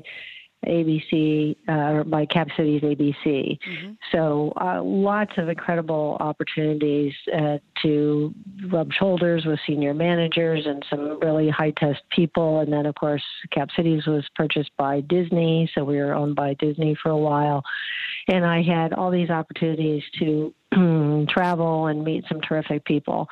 ABC, 0.65 1.55
uh, 1.67 2.03
by 2.03 2.25
Cap 2.25 2.47
Cities 2.57 2.81
ABC. 2.81 3.15
Mm-hmm. 3.25 3.91
So 4.11 4.53
uh, 4.59 4.81
lots 4.83 5.31
of 5.37 5.49
incredible 5.49 6.17
opportunities 6.19 7.13
uh, 7.33 7.57
to 7.83 8.33
rub 8.69 8.91
shoulders 8.91 9.45
with 9.45 9.59
senior 9.67 9.93
managers 9.93 10.65
and 10.65 10.83
some 10.89 11.19
really 11.19 11.49
high 11.49 11.71
test 11.77 12.01
people. 12.09 12.59
And 12.59 12.73
then, 12.73 12.85
of 12.85 12.95
course, 12.95 13.23
Cap 13.51 13.69
Cities 13.75 14.05
was 14.07 14.25
purchased 14.35 14.71
by 14.77 15.01
Disney, 15.01 15.69
so 15.73 15.83
we 15.83 15.97
were 15.97 16.13
owned 16.13 16.35
by 16.35 16.55
Disney 16.55 16.97
for 17.01 17.09
a 17.09 17.17
while. 17.17 17.63
And 18.27 18.45
I 18.45 18.61
had 18.61 18.93
all 18.93 19.11
these 19.11 19.29
opportunities 19.29 20.03
to 20.19 20.53
travel 21.29 21.87
and 21.87 22.03
meet 22.03 22.25
some 22.27 22.41
terrific 22.41 22.85
people. 22.85 23.27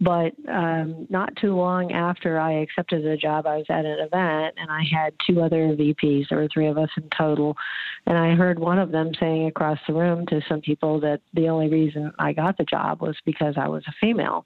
But 0.00 0.32
um, 0.48 1.06
not 1.10 1.34
too 1.36 1.54
long 1.54 1.92
after 1.92 2.38
I 2.38 2.52
accepted 2.52 3.04
the 3.04 3.16
job, 3.16 3.46
I 3.46 3.58
was 3.58 3.66
at 3.68 3.84
an 3.84 3.98
event 4.00 4.54
and 4.58 4.70
I 4.70 4.82
had 4.90 5.14
two 5.26 5.40
other 5.40 5.74
VPs. 5.76 6.28
There 6.28 6.38
were 6.38 6.48
three 6.52 6.66
of 6.66 6.78
us 6.78 6.90
in 6.96 7.08
total. 7.16 7.56
And 8.06 8.18
I 8.18 8.34
heard 8.34 8.58
one 8.58 8.78
of 8.78 8.92
them 8.92 9.12
saying 9.18 9.46
across 9.46 9.78
the 9.86 9.94
room 9.94 10.26
to 10.26 10.40
some 10.48 10.60
people 10.60 11.00
that 11.00 11.20
the 11.32 11.48
only 11.48 11.68
reason 11.68 12.12
I 12.18 12.32
got 12.32 12.58
the 12.58 12.64
job 12.64 13.00
was 13.00 13.16
because 13.24 13.54
I 13.56 13.68
was 13.68 13.84
a 13.86 13.94
female. 14.00 14.44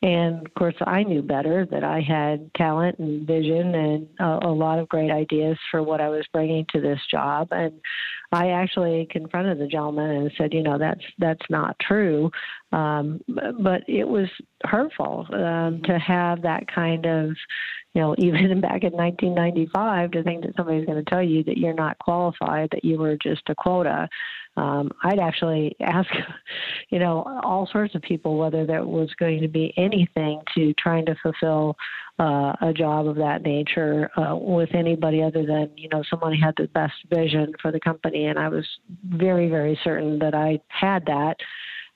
And 0.00 0.46
of 0.46 0.54
course, 0.54 0.76
I 0.86 1.02
knew 1.02 1.22
better 1.22 1.66
that 1.72 1.82
I 1.82 2.00
had 2.00 2.54
talent 2.54 3.00
and 3.00 3.26
vision 3.26 3.74
and 3.74 4.08
a, 4.20 4.46
a, 4.46 4.52
lot 4.52 4.78
of 4.78 4.88
great 4.88 5.10
ideas 5.10 5.58
for 5.72 5.82
what 5.82 6.00
I 6.00 6.08
was 6.08 6.24
bringing 6.32 6.64
to 6.72 6.80
this 6.80 7.00
job. 7.10 7.48
And 7.50 7.80
I 8.30 8.50
actually 8.50 9.08
confronted 9.10 9.58
the 9.58 9.66
gentleman 9.66 10.10
and 10.10 10.32
said, 10.38 10.54
you 10.54 10.62
know, 10.62 10.78
that's 10.78 11.02
that's 11.18 11.44
not 11.50 11.76
true. 11.80 12.30
Um, 12.70 13.20
but 13.26 13.82
it 13.88 14.06
was 14.06 14.28
hurtful 14.64 15.26
um, 15.32 15.82
to 15.84 15.98
have 15.98 16.42
that 16.42 16.66
kind 16.72 17.06
of, 17.06 17.30
you 17.94 18.00
know, 18.00 18.14
even 18.18 18.60
back 18.60 18.84
in 18.84 18.92
1995, 18.92 20.10
to 20.12 20.22
think 20.22 20.44
that 20.44 20.56
somebody's 20.56 20.86
going 20.86 21.02
to 21.02 21.10
tell 21.10 21.22
you 21.22 21.44
that 21.44 21.58
you're 21.58 21.74
not 21.74 21.98
qualified, 21.98 22.68
that 22.72 22.84
you 22.84 22.98
were 22.98 23.16
just 23.16 23.42
a 23.48 23.54
quota 23.54 24.08
um, 24.58 24.90
I'd 25.04 25.18
actually 25.18 25.76
ask, 25.80 26.08
you 26.90 26.98
know, 26.98 27.40
all 27.42 27.68
sorts 27.70 27.94
of 27.94 28.02
people 28.02 28.38
whether 28.38 28.66
there 28.66 28.84
was 28.84 29.10
going 29.18 29.40
to 29.40 29.48
be 29.48 29.72
anything 29.76 30.42
to 30.54 30.74
trying 30.74 31.06
to 31.06 31.14
fulfill 31.22 31.76
uh, 32.18 32.52
a 32.60 32.72
job 32.72 33.06
of 33.06 33.16
that 33.16 33.42
nature 33.42 34.10
uh, 34.16 34.34
with 34.34 34.74
anybody 34.74 35.22
other 35.22 35.46
than, 35.46 35.70
you 35.76 35.88
know, 35.88 36.02
someone 36.10 36.34
who 36.34 36.44
had 36.44 36.54
the 36.56 36.66
best 36.68 36.94
vision 37.08 37.52
for 37.62 37.70
the 37.70 37.80
company. 37.80 38.26
And 38.26 38.38
I 38.38 38.48
was 38.48 38.66
very, 39.04 39.48
very 39.48 39.78
certain 39.84 40.18
that 40.18 40.34
I 40.34 40.60
had 40.68 41.06
that. 41.06 41.36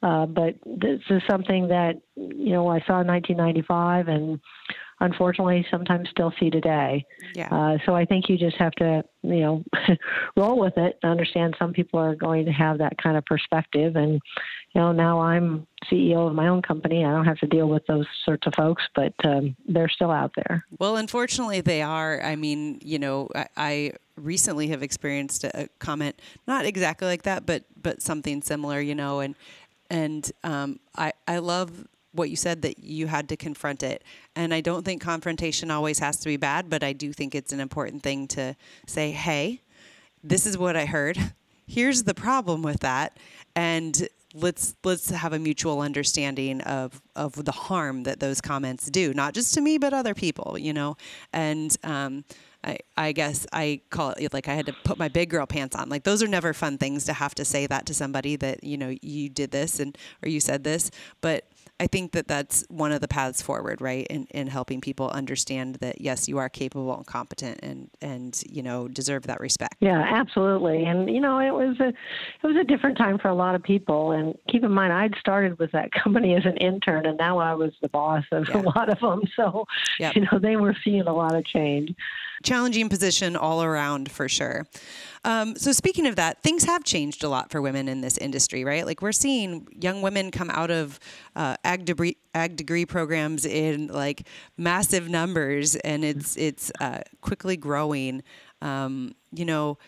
Uh, 0.02 0.26
but 0.26 0.56
this 0.66 1.00
is 1.10 1.22
something 1.30 1.68
that, 1.68 2.00
you 2.16 2.50
know, 2.50 2.68
I 2.68 2.80
saw 2.80 3.00
in 3.00 3.06
1995 3.06 4.08
and 4.08 4.40
unfortunately 5.02 5.66
sometimes 5.70 6.08
still 6.10 6.32
see 6.40 6.48
today. 6.48 7.04
Yeah. 7.34 7.48
Uh, 7.50 7.78
so 7.84 7.94
I 7.94 8.04
think 8.04 8.28
you 8.28 8.38
just 8.38 8.56
have 8.56 8.72
to, 8.72 9.04
you 9.22 9.40
know, 9.40 9.64
roll 10.36 10.58
with 10.58 10.76
it. 10.76 10.98
And 11.02 11.10
Understand 11.10 11.56
some 11.58 11.72
people 11.72 12.00
are 12.00 12.14
going 12.14 12.46
to 12.46 12.52
have 12.52 12.78
that 12.78 12.96
kind 13.02 13.16
of 13.16 13.24
perspective, 13.26 13.96
and 13.96 14.20
you 14.74 14.80
know, 14.80 14.92
now 14.92 15.20
I'm 15.20 15.66
CEO 15.90 16.28
of 16.28 16.34
my 16.34 16.48
own 16.48 16.62
company. 16.62 17.04
I 17.04 17.10
don't 17.10 17.26
have 17.26 17.38
to 17.38 17.46
deal 17.46 17.68
with 17.68 17.84
those 17.86 18.06
sorts 18.24 18.46
of 18.46 18.54
folks, 18.54 18.82
but 18.94 19.12
um, 19.24 19.54
they're 19.68 19.90
still 19.90 20.10
out 20.10 20.32
there. 20.36 20.64
Well, 20.78 20.96
unfortunately, 20.96 21.60
they 21.60 21.82
are. 21.82 22.22
I 22.22 22.36
mean, 22.36 22.78
you 22.82 22.98
know, 22.98 23.28
I, 23.34 23.46
I 23.56 23.92
recently 24.16 24.68
have 24.68 24.82
experienced 24.82 25.44
a 25.44 25.68
comment, 25.78 26.18
not 26.46 26.64
exactly 26.64 27.06
like 27.06 27.22
that, 27.22 27.44
but 27.44 27.64
but 27.80 28.00
something 28.00 28.40
similar. 28.40 28.80
You 28.80 28.94
know, 28.94 29.20
and 29.20 29.36
and 29.92 30.33
um, 30.42 30.81
I 30.96 31.12
I 31.28 31.38
love 31.38 31.87
what 32.12 32.31
you 32.31 32.37
said 32.37 32.62
that 32.62 32.78
you 32.78 33.07
had 33.07 33.28
to 33.28 33.37
confront 33.37 33.83
it. 33.83 34.02
And 34.37 34.52
I 34.52 34.61
don't 34.61 34.85
think 34.85 35.00
confrontation 35.00 35.70
always 35.70 35.98
has 36.00 36.16
to 36.18 36.28
be 36.28 36.37
bad, 36.37 36.68
but 36.68 36.83
I 36.83 36.92
do 36.92 37.12
think 37.12 37.35
it's 37.35 37.52
an 37.52 37.61
important 37.61 38.02
thing 38.02 38.28
to 38.28 38.55
say, 38.87 39.12
hey, 39.12 39.62
this 40.22 40.44
is 40.44 40.59
what 40.59 40.76
I 40.76 40.85
heard. 40.85 41.16
Here's 41.66 42.02
the 42.02 42.12
problem 42.12 42.62
with 42.62 42.81
that. 42.81 43.18
And 43.57 44.09
let's 44.35 44.74
let's 44.83 45.11
have 45.11 45.35
a 45.35 45.38
mutual 45.38 45.81
understanding 45.81 46.62
of 46.62 47.02
of 47.14 47.44
the 47.44 47.52
harm 47.52 48.05
that 48.05 48.18
those 48.18 48.40
comments 48.40 48.90
do, 48.90 49.12
not 49.12 49.35
just 49.35 49.52
to 49.55 49.61
me 49.61 49.78
but 49.78 49.92
other 49.92 50.14
people, 50.14 50.57
you 50.59 50.72
know. 50.72 50.96
And 51.33 51.76
um, 51.85 52.24
I, 52.64 52.79
I 52.96 53.12
guess 53.12 53.46
I 53.53 53.81
call 53.90 54.11
it 54.11 54.33
like 54.33 54.48
I 54.48 54.55
had 54.55 54.66
to 54.66 54.72
put 54.85 54.98
my 54.98 55.09
big 55.09 55.31
girl 55.31 55.46
pants 55.46 55.75
on. 55.75 55.88
Like 55.88 56.05
those 56.05 56.22
are 56.22 56.29
never 56.29 56.53
fun 56.53 56.79
things 56.79 57.05
to 57.07 57.12
have 57.12 57.35
to 57.37 57.44
say 57.44 57.66
that 57.66 57.87
to 57.87 57.94
somebody 57.94 58.37
that 58.37 58.62
you 58.62 58.77
know 58.77 58.94
you 59.03 59.29
did 59.29 59.51
this 59.51 59.81
and 59.81 59.96
or 60.22 60.29
you 60.29 60.40
said 60.40 60.64
this, 60.64 60.90
but 61.20 61.53
I 61.83 61.88
think 61.88 62.12
that 62.12 62.29
that's 62.29 62.64
one 62.68 62.92
of 62.92 63.01
the 63.01 63.09
paths 63.09 63.42
forward, 63.42 63.81
right? 63.81 64.07
In, 64.07 64.27
in 64.31 64.46
helping 64.46 64.81
people 64.81 65.11
understand 65.11 65.77
that 65.77 66.01
yes, 66.01 66.29
you 66.29 66.38
are 66.38 66.48
capable 66.48 66.96
and 66.96 67.05
competent, 67.05 67.59
and 67.61 67.90
and 68.01 68.40
you 68.48 68.62
know 68.62 68.87
deserve 68.87 69.25
that 69.25 69.40
respect. 69.40 69.79
Yeah, 69.81 70.01
absolutely. 70.01 70.85
And 70.85 71.11
you 71.12 71.20
know, 71.20 71.40
it 71.40 71.51
was 71.51 71.81
a 71.81 71.88
it 71.88 72.46
was 72.46 72.57
a 72.57 72.62
different 72.62 72.98
time 72.98 73.18
for 73.18 73.29
a 73.29 73.35
lot 73.35 73.57
of 73.57 73.64
people. 73.64 74.12
And 74.12 74.37
keep 74.48 74.62
in 74.62 74.70
mind, 74.70 74.92
I'd 74.92 75.16
started 75.18 75.59
with 75.59 75.72
that 75.72 75.90
company 76.05 76.37
as 76.37 76.44
an 76.44 76.57
intern, 76.59 77.05
and 77.05 77.18
now 77.18 77.38
I 77.38 77.55
was 77.55 77.72
the 77.83 77.88
boss 77.88 78.25
of 78.31 78.48
yeah. 78.48 78.61
a 78.61 78.62
lot 78.62 78.88
of 78.88 79.01
them. 79.01 79.22
So 79.35 79.66
yep. 79.98 80.14
you 80.14 80.22
know, 80.22 80.38
they 80.40 80.55
were 80.55 80.77
seeing 80.85 81.03
a 81.03 81.12
lot 81.12 81.35
of 81.35 81.44
change. 81.44 81.96
Challenging 82.42 82.88
position 82.88 83.37
all 83.37 83.62
around 83.62 84.11
for 84.11 84.28
sure. 84.28 84.66
Um, 85.24 85.57
so 85.57 85.72
speaking 85.72 86.07
of 86.07 86.16
that, 86.16 86.42
things 86.42 86.64
have 86.64 86.83
changed 86.83 87.22
a 87.22 87.28
lot 87.28 87.50
for 87.50 87.62
women 87.62 87.88
in 87.88 88.00
this 88.00 88.18
industry, 88.18 88.64
right? 88.64 88.85
Like 88.85 89.02
we're 89.02 89.12
seeing 89.12 89.66
young 89.81 90.02
women 90.02 90.31
come 90.31 90.50
out 90.50 90.70
of 90.70 90.98
uh, 91.37 91.57
ag 91.64 91.85
degree 91.85 92.16
ag 92.35 92.57
degree 92.57 92.85
programs 92.85 93.44
in 93.44 93.87
like 93.88 94.26
massive 94.57 95.09
numbers, 95.09 95.76
and 95.76 96.05
it's 96.05 96.37
it's 96.37 96.72
uh, 96.81 97.00
quickly 97.20 97.57
growing. 97.57 98.22
Um, 98.61 99.14
you 99.33 99.44
know 99.44 99.78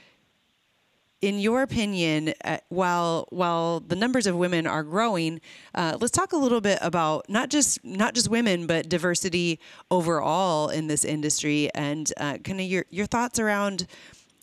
in 1.24 1.40
your 1.40 1.62
opinion, 1.62 2.34
uh, 2.44 2.58
while 2.68 3.26
while 3.30 3.80
the 3.80 3.96
numbers 3.96 4.26
of 4.26 4.36
women 4.36 4.66
are 4.66 4.82
growing, 4.82 5.40
uh, 5.74 5.96
let's 5.98 6.10
talk 6.10 6.34
a 6.34 6.36
little 6.36 6.60
bit 6.60 6.78
about 6.82 7.30
not 7.30 7.48
just 7.48 7.82
not 7.82 8.14
just 8.14 8.28
women, 8.28 8.66
but 8.66 8.90
diversity 8.90 9.58
overall 9.90 10.68
in 10.68 10.86
this 10.86 11.02
industry, 11.02 11.70
and 11.74 12.12
uh, 12.18 12.36
kind 12.38 12.60
of 12.60 12.66
your 12.66 12.84
your 12.90 13.06
thoughts 13.06 13.38
around 13.38 13.86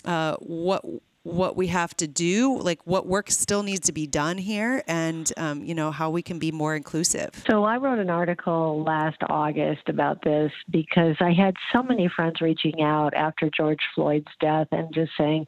uh, 0.05 0.35
what 0.37 0.83
what 1.23 1.55
we 1.55 1.67
have 1.67 1.95
to 1.97 2.07
do, 2.07 2.57
like 2.57 2.79
what 2.85 3.05
work 3.05 3.29
still 3.29 3.61
needs 3.61 3.81
to 3.81 3.91
be 3.91 4.07
done 4.07 4.37
here, 4.37 4.83
and 4.87 5.31
um, 5.37 5.63
you 5.63 5.75
know 5.75 5.91
how 5.91 6.09
we 6.09 6.21
can 6.21 6.39
be 6.39 6.51
more 6.51 6.75
inclusive. 6.75 7.29
So 7.47 7.63
I 7.63 7.77
wrote 7.77 7.99
an 7.99 8.09
article 8.09 8.83
last 8.83 9.17
August 9.29 9.87
about 9.87 10.23
this 10.23 10.51
because 10.71 11.15
I 11.19 11.31
had 11.31 11.55
so 11.71 11.83
many 11.83 12.07
friends 12.07 12.41
reaching 12.41 12.81
out 12.81 13.13
after 13.13 13.51
George 13.55 13.79
Floyd's 13.93 14.31
death 14.39 14.67
and 14.71 14.91
just 14.93 15.11
saying, 15.17 15.45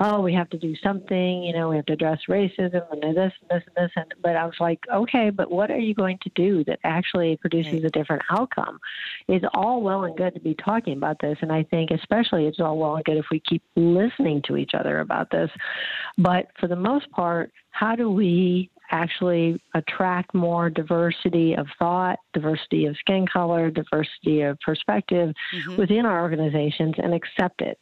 "Oh, 0.00 0.20
we 0.20 0.32
have 0.34 0.48
to 0.50 0.58
do 0.58 0.76
something. 0.76 1.42
You 1.42 1.52
know, 1.52 1.70
we 1.70 1.76
have 1.76 1.86
to 1.86 1.94
address 1.94 2.20
racism 2.28 2.82
and 2.92 3.16
this 3.16 3.32
and 3.40 3.50
this 3.50 3.62
and 3.66 3.76
this." 3.76 3.90
And 3.96 4.14
but 4.22 4.36
I 4.36 4.46
was 4.46 4.56
like, 4.60 4.80
"Okay, 4.92 5.30
but 5.30 5.50
what 5.50 5.72
are 5.72 5.78
you 5.78 5.94
going 5.94 6.18
to 6.22 6.30
do 6.36 6.62
that 6.64 6.78
actually 6.84 7.36
produces 7.38 7.82
a 7.82 7.90
different 7.90 8.22
outcome?" 8.30 8.78
It's 9.26 9.44
all 9.54 9.82
well 9.82 10.04
and 10.04 10.16
good 10.16 10.34
to 10.34 10.40
be 10.40 10.54
talking 10.54 10.96
about 10.96 11.18
this, 11.20 11.38
and 11.40 11.50
I 11.50 11.64
think 11.64 11.90
especially 11.90 12.46
it's 12.46 12.60
all 12.60 12.78
well 12.78 12.94
and 12.94 13.04
good 13.04 13.16
if 13.16 13.26
we 13.32 13.40
keep 13.40 13.62
listening 13.74 14.40
to 14.42 14.56
each 14.56 14.72
other 14.72 15.00
about 15.00 15.15
about 15.16 15.30
this. 15.30 15.50
But 16.18 16.46
for 16.58 16.68
the 16.68 16.76
most 16.76 17.10
part, 17.10 17.52
how 17.70 17.96
do 17.96 18.10
we 18.10 18.70
actually 18.90 19.60
attract 19.74 20.32
more 20.32 20.70
diversity 20.70 21.54
of 21.54 21.66
thought, 21.78 22.18
diversity 22.32 22.86
of 22.86 22.96
skin 22.98 23.26
color, 23.26 23.70
diversity 23.70 24.42
of 24.42 24.58
perspective 24.60 25.34
mm-hmm. 25.54 25.76
within 25.76 26.06
our 26.06 26.22
organizations 26.22 26.94
and 26.98 27.12
accept 27.12 27.62
it? 27.62 27.78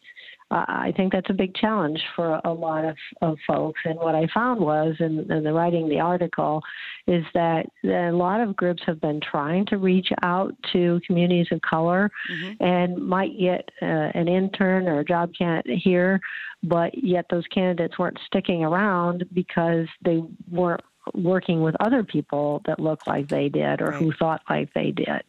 Uh, 0.51 0.65
I 0.69 0.93
think 0.97 1.13
that's 1.13 1.31
a 1.31 1.35
big 1.35 1.55
challenge 1.55 2.01
for 2.15 2.41
a 2.45 2.53
lot 2.53 2.85
of, 2.85 2.97
of 3.23 3.39
folks. 3.47 3.81
And 3.85 3.99
what 3.99 4.15
I 4.15 4.27
found 4.33 4.61
was, 4.61 4.95
in, 5.01 5.31
in 5.31 5.45
the 5.45 5.53
writing 5.53 5.89
the 5.89 6.01
article, 6.01 6.63
is 7.07 7.25
that 7.35 7.67
a 7.85 8.13
lot 8.13 8.41
of 8.41 8.57
groups 8.57 8.83
have 8.87 9.01
been 9.01 9.21
trying 9.21 9.67
to 9.67 9.79
reach 9.79 10.09
out 10.23 10.55
to 10.73 11.01
communities 11.07 11.49
of 11.51 11.61
color 11.63 12.11
mm-hmm. 12.31 12.63
and 12.63 12.97
might 13.07 13.39
get 13.39 13.69
uh, 13.83 14.11
an 14.15 14.29
intern 14.29 14.87
or 14.87 15.01
a 15.01 15.05
job 15.05 15.31
candidate 15.37 15.81
here, 15.83 16.21
but 16.63 16.93
yet 17.03 17.27
those 17.31 17.47
candidates 17.47 17.99
weren't 17.99 18.19
sticking 18.27 18.65
around 18.65 19.25
because 19.33 19.87
they 20.05 20.23
weren't 20.51 20.83
working 21.13 21.63
with 21.63 21.75
other 21.81 22.03
people 22.03 22.63
that 22.67 22.81
look 22.81 23.07
like 23.07 23.29
they 23.29 23.49
did 23.49 23.83
or 23.83 23.87
right. 23.87 24.03
who 24.03 24.13
thought 24.19 24.41
like 24.49 24.73
they 24.75 24.91
did. 24.91 25.23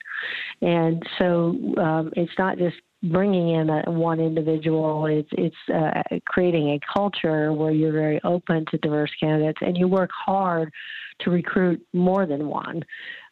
And 0.61 1.03
so 1.17 1.55
um, 1.77 2.13
it's 2.15 2.31
not 2.37 2.57
just 2.57 2.77
bringing 3.11 3.49
in 3.49 3.69
a, 3.69 3.83
one 3.91 4.19
individual. 4.19 5.05
It's 5.05 5.29
it's 5.33 5.55
uh, 5.73 6.17
creating 6.25 6.69
a 6.69 6.79
culture 6.93 7.53
where 7.53 7.71
you're 7.71 7.93
very 7.93 8.19
open 8.23 8.65
to 8.71 8.77
diverse 8.77 9.11
candidates 9.19 9.59
and 9.61 9.77
you 9.77 9.87
work 9.87 10.09
hard 10.13 10.71
to 11.21 11.29
recruit 11.29 11.85
more 11.93 12.25
than 12.25 12.47
one 12.47 12.83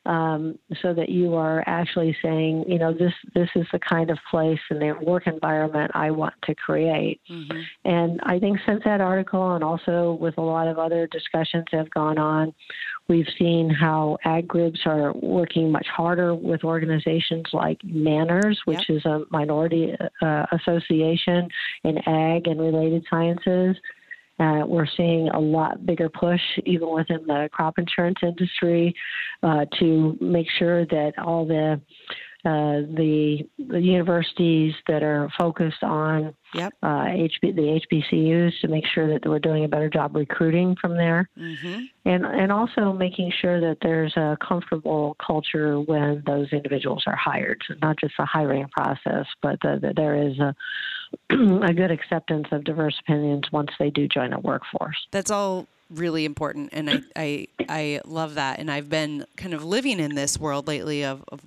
um, 0.05 0.59
so 0.81 0.93
that 0.93 1.09
you 1.09 1.35
are 1.35 1.63
actually 1.65 2.15
saying, 2.21 2.65
you 2.67 2.77
know, 2.77 2.93
this 2.93 3.13
this 3.33 3.49
is 3.55 3.65
the 3.71 3.79
kind 3.79 4.09
of 4.09 4.17
place 4.29 4.59
and 4.69 4.81
the 4.81 4.93
work 5.01 5.27
environment 5.27 5.91
I 5.93 6.11
want 6.11 6.33
to 6.43 6.55
create. 6.55 7.21
Mm-hmm. 7.31 7.59
And 7.85 8.19
I 8.23 8.39
think 8.39 8.59
since 8.65 8.81
that 8.85 9.01
article, 9.01 9.55
and 9.55 9.63
also 9.63 10.17
with 10.19 10.37
a 10.37 10.41
lot 10.41 10.67
of 10.67 10.77
other 10.77 11.07
discussions 11.07 11.65
that 11.71 11.77
have 11.77 11.89
gone 11.91 12.17
on, 12.17 12.53
we've 13.09 13.27
seen 13.37 13.69
how 13.69 14.17
ag 14.25 14.47
groups 14.47 14.79
are 14.85 15.13
working 15.13 15.71
much 15.71 15.87
harder 15.87 16.33
with 16.33 16.63
organizations 16.63 17.45
like 17.53 17.79
MANRRS, 17.81 18.57
which 18.65 18.89
yep. 18.89 18.97
is 18.97 19.05
a 19.05 19.23
minority 19.29 19.93
uh, 20.21 20.45
association 20.51 21.47
in 21.83 21.97
ag 22.07 22.47
and 22.47 22.59
related 22.59 23.03
sciences. 23.09 23.75
Uh, 24.39 24.63
we're 24.65 24.87
seeing 24.97 25.29
a 25.29 25.39
lot 25.39 25.85
bigger 25.85 26.09
push, 26.09 26.41
even 26.65 26.89
within 26.91 27.25
the 27.27 27.47
crop 27.51 27.77
insurance 27.77 28.17
industry, 28.23 28.93
uh, 29.43 29.65
to 29.79 30.17
make 30.19 30.47
sure 30.57 30.85
that 30.87 31.13
all 31.23 31.45
the 31.45 31.79
uh, 32.45 32.83
the, 32.95 33.47
the 33.57 33.79
universities 33.79 34.73
that 34.87 35.01
are 35.01 35.29
focused 35.37 35.81
on 35.81 36.35
yep. 36.53 36.73
uh, 36.83 37.05
HB, 37.05 37.55
the 37.55 37.81
HBCUs 37.91 38.59
to 38.61 38.67
make 38.67 38.85
sure 38.85 39.07
that 39.07 39.25
we're 39.25 39.39
doing 39.39 39.63
a 39.63 39.67
better 39.67 39.89
job 39.89 40.15
recruiting 40.15 40.75
from 40.79 40.97
there, 40.97 41.29
mm-hmm. 41.37 41.83
and 42.05 42.25
and 42.25 42.51
also 42.51 42.91
making 42.91 43.31
sure 43.41 43.61
that 43.61 43.77
there's 43.81 44.15
a 44.17 44.37
comfortable 44.45 45.15
culture 45.25 45.79
when 45.79 46.21
those 46.25 46.51
individuals 46.51 47.03
are 47.07 47.15
hired. 47.15 47.61
So 47.67 47.75
not 47.81 47.97
just 47.97 48.15
the 48.17 48.25
hiring 48.25 48.67
process, 48.69 49.25
but 49.41 49.59
that 49.61 49.93
there 49.95 50.15
is 50.15 50.37
a 50.39 50.53
a 51.29 51.73
good 51.73 51.91
acceptance 51.91 52.47
of 52.51 52.63
diverse 52.63 52.99
opinions 52.99 53.43
once 53.51 53.69
they 53.79 53.89
do 53.89 54.07
join 54.07 54.33
a 54.33 54.39
workforce. 54.39 55.07
That's 55.11 55.31
all 55.31 55.67
really 55.93 56.25
important 56.25 56.69
and 56.73 56.89
I, 56.89 57.01
I 57.15 57.47
I 57.69 58.01
love 58.05 58.35
that. 58.35 58.59
And 58.59 58.69
I've 58.69 58.89
been 58.89 59.25
kind 59.37 59.53
of 59.53 59.63
living 59.63 59.99
in 59.99 60.15
this 60.15 60.39
world 60.39 60.67
lately 60.67 61.03
of, 61.03 61.23
of 61.29 61.41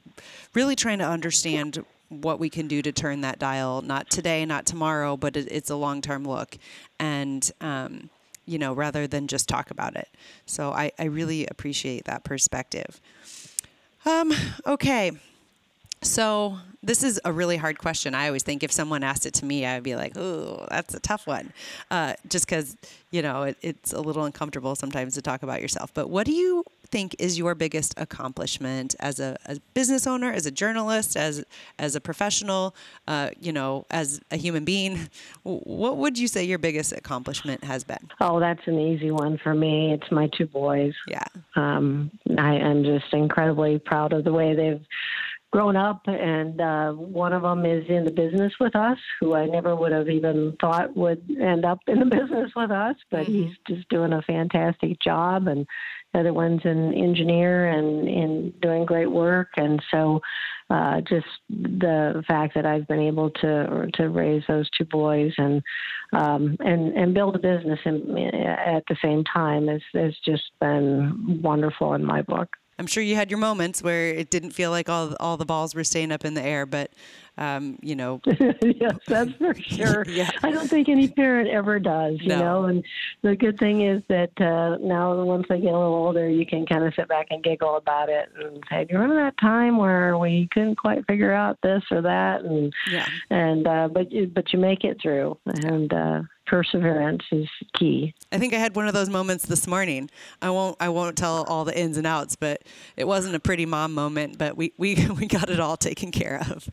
really 0.55 0.77
trying 0.77 0.99
to 0.99 1.07
understand 1.07 1.85
what 2.09 2.39
we 2.39 2.49
can 2.49 2.69
do 2.69 2.83
to 2.83 2.93
turn 2.93 3.21
that 3.23 3.39
dial 3.39 3.83
not 3.83 4.09
today 4.09 4.45
not 4.47 4.65
tomorrow 4.65 5.17
but 5.17 5.37
it, 5.37 5.49
it's 5.51 5.71
a 5.71 5.77
long-term 5.77 6.25
look. 6.25 6.57
And 6.99 7.51
um, 7.61 8.11
you 8.47 8.59
know 8.59 8.73
rather 8.73 9.07
than 9.07 9.27
just 9.27 9.49
talk 9.49 9.71
about 9.71 9.97
it. 9.97 10.09
So 10.47 10.71
I, 10.71 10.93
I 10.99 11.05
really 11.05 11.47
appreciate 11.47 12.05
that 12.05 12.25
perspective. 12.25 13.01
Um, 14.05 14.33
okay 14.67 15.13
so 16.07 16.59
this 16.87 17.03
is 17.03 17.21
a 17.25 17.33
really 17.33 17.57
hard 17.57 17.79
question. 17.79 18.14
I 18.14 18.27
always 18.29 18.45
think 18.45 18.62
if 18.62 18.71
someone 18.71 19.03
asked 19.03 19.27
it 19.27 19.35
to 19.35 19.45
me, 19.45 19.66
I'd 19.66 19.83
be 19.83 19.97
like, 19.97 20.16
"Oh, 20.16 20.66
that's 20.71 20.95
a 20.95 21.01
tough 21.01 21.27
one," 21.27 21.53
uh, 21.90 22.14
just 22.29 22.47
because 22.47 22.77
you 23.11 23.23
know 23.23 23.42
it, 23.42 23.57
it's 23.61 23.92
a 23.92 24.01
little 24.01 24.25
uncomfortable 24.25 24.75
sometimes 24.77 25.14
to 25.14 25.23
talk 25.23 25.42
about 25.42 25.61
yourself. 25.61 25.92
But 25.92 26.09
what 26.09 26.27
do 26.27 26.33
you 26.33 26.64
think 26.87 27.16
is 27.19 27.38
your 27.38 27.57
biggest 27.57 27.92
accomplishment 27.97 28.95
as 29.01 29.19
a, 29.19 29.37
a 29.47 29.59
business 29.75 30.07
owner, 30.07 30.31
as 30.31 30.47
a 30.47 30.51
journalist, 30.51 31.16
as 31.16 31.45
as 31.79 31.97
a 31.97 32.01
professional, 32.01 32.75
uh, 33.09 33.31
you 33.40 33.53
know, 33.53 33.85
as 33.90 34.21
a 34.31 34.37
human 34.37 34.64
being? 34.64 35.11
What 35.42 35.97
would 35.97 36.19
you 36.19 36.29
say 36.29 36.45
your 36.45 36.59
biggest 36.59 36.92
accomplishment 36.92 37.64
has 37.64 37.83
been? 37.83 38.09
Oh, 38.21 38.38
that's 38.38 38.66
an 38.66 38.79
easy 38.79 39.11
one 39.11 39.38
for 39.42 39.55
me. 39.55 39.92
It's 39.92 40.11
my 40.12 40.29
two 40.37 40.47
boys. 40.47 40.95
Yeah. 41.09 41.25
Um, 41.57 42.12
I 42.38 42.55
am 42.55 42.85
just 42.85 43.12
incredibly 43.12 43.79
proud 43.79 44.12
of 44.12 44.25
the 44.25 44.33
way 44.33 44.55
they've 44.55 44.85
grown 45.57 45.75
up, 45.75 46.03
and 46.05 46.61
uh, 46.61 46.92
one 46.92 47.33
of 47.33 47.40
them 47.40 47.64
is 47.64 47.83
in 47.88 48.05
the 48.05 48.11
business 48.11 48.53
with 48.61 48.77
us, 48.77 48.99
who 49.21 49.33
I 49.33 49.47
never 49.47 49.75
would 49.75 49.90
have 49.90 50.07
even 50.07 50.55
thought 50.61 50.95
would 50.95 51.23
end 51.40 51.64
up 51.64 51.79
in 51.87 51.99
the 51.99 52.05
business 52.21 52.51
with 52.55 52.71
us, 52.71 52.95
but 53.11 53.23
mm-hmm. 53.23 53.33
he's 53.33 53.57
just 53.66 53.88
doing 53.88 54.12
a 54.12 54.21
fantastic 54.21 55.01
job, 55.01 55.47
and 55.47 55.66
the 56.12 56.21
other 56.21 56.35
one's 56.35 56.61
an 56.66 56.92
engineer 56.92 57.69
and 57.69 58.07
in 58.07 58.53
doing 58.61 58.85
great 58.85 59.11
work, 59.11 59.49
and 59.57 59.83
so 59.90 60.21
uh, 60.69 61.01
just 61.01 61.25
the 61.49 62.23
fact 62.29 62.55
that 62.55 62.66
I've 62.66 62.87
been 62.87 63.01
able 63.01 63.31
to 63.31 63.88
to 63.95 64.11
raise 64.11 64.42
those 64.47 64.69
two 64.77 64.85
boys 64.85 65.33
and 65.38 65.62
um, 66.12 66.59
and 66.61 66.92
and 66.92 67.14
build 67.14 67.35
a 67.35 67.38
business 67.38 67.81
in, 67.87 68.19
at 68.19 68.85
the 68.90 68.97
same 69.01 69.25
time 69.25 69.69
has 69.69 69.81
has 69.95 70.14
just 70.23 70.51
been 70.61 71.40
wonderful 71.42 71.95
in 71.95 72.05
my 72.05 72.21
book. 72.21 72.51
I'm 72.79 72.87
sure 72.87 73.03
you 73.03 73.15
had 73.15 73.31
your 73.31 73.39
moments 73.39 73.83
where 73.83 74.09
it 74.09 74.31
didn't 74.31 74.51
feel 74.51 74.71
like 74.71 74.89
all 74.89 75.15
all 75.19 75.37
the 75.37 75.47
balls 75.47 75.75
were 75.75 75.85
staying 75.85 76.12
up 76.12 76.25
in 76.25 76.35
the 76.35 76.43
air, 76.43 76.67
but 76.67 76.91
um, 77.39 77.79
you 77.83 77.97
know. 77.97 78.21
yes, 78.27 78.97
that's 79.07 79.33
for 79.33 79.55
sure. 79.61 80.05
yeah. 80.09 80.31
I 80.43 80.51
don't 80.51 80.69
think 80.69 80.89
any 80.89 81.09
parent 81.09 81.49
ever 81.49 81.79
does, 81.79 82.19
you 82.21 82.29
no. 82.29 82.39
know. 82.39 82.65
And 82.65 82.85
the 83.23 83.37
good 83.37 83.59
thing 83.59 83.83
is 83.83 84.03
that 84.09 84.31
uh, 84.41 84.77
now, 84.85 85.23
once 85.25 85.47
they 85.49 85.61
get 85.61 85.73
a 85.73 85.79
little 85.79 85.95
older, 85.95 86.29
you 86.29 86.47
can 86.47 86.67
kind 86.67 86.85
of 86.85 86.95
sit 86.95 87.09
back 87.09 87.29
and 87.31 87.43
giggle 87.43 87.77
about 87.77 88.09
it 88.09 88.31
and 88.39 88.62
say, 88.71 88.85
"Do 88.85 88.95
you 88.95 88.99
remember 88.99 89.23
that 89.23 89.39
time 89.39 89.77
where 89.79 90.19
we 90.19 90.49
couldn't 90.53 90.77
quite 90.77 91.07
figure 91.07 91.33
out 91.33 91.59
this 91.62 91.83
or 91.91 92.03
that?" 92.03 92.43
And 92.43 92.73
yeah. 92.91 93.07
and 93.31 93.67
uh, 93.67 93.89
but 93.89 94.12
you, 94.12 94.27
but 94.27 94.53
you 94.53 94.59
make 94.59 94.85
it 94.85 95.01
through, 95.01 95.39
and 95.47 95.93
uh, 95.93 96.23
perseverance 96.47 97.23
is 97.33 97.49
key. 97.75 98.15
I 98.33 98.39
think 98.39 98.55
I 98.55 98.59
had 98.59 98.75
one 98.75 98.89
of 98.89 98.95
those 98.95 99.09
moments 99.09 99.47
this 99.47 99.67
morning. 99.67 100.11
I 100.41 100.51
won't 100.51 100.77
I 100.81 100.89
won't 100.89 101.17
tell 101.17 101.45
all 101.45 101.65
the 101.65 101.79
ins 101.79 101.97
and 101.97 102.07
outs, 102.07 102.37
but 102.37 102.63
it 102.97 103.07
wasn't 103.07 103.35
a 103.35 103.41
pretty 103.41 103.67
mom 103.67 103.95
moment, 103.95 104.39
but 104.39 104.57
we 104.57 104.73
we, 104.79 105.07
we 105.19 105.27
got 105.27 105.51
it 105.51 105.61
all 105.61 105.77
taken 105.77 106.11
care 106.11 106.41
of. 106.51 106.69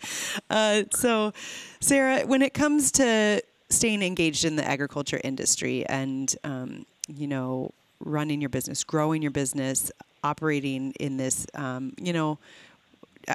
Uh, 0.49 0.83
so, 0.91 1.33
Sarah, 1.79 2.25
when 2.25 2.41
it 2.41 2.53
comes 2.53 2.91
to 2.93 3.41
staying 3.69 4.03
engaged 4.03 4.45
in 4.45 4.55
the 4.55 4.67
agriculture 4.67 5.19
industry 5.23 5.85
and 5.87 6.35
um, 6.43 6.85
you 7.07 7.27
know 7.27 7.71
running 7.99 8.41
your 8.41 8.49
business, 8.49 8.83
growing 8.83 9.21
your 9.21 9.31
business, 9.31 9.91
operating 10.23 10.91
in 10.99 11.17
this, 11.17 11.47
um, 11.55 11.93
you 11.97 12.13
know 12.13 12.37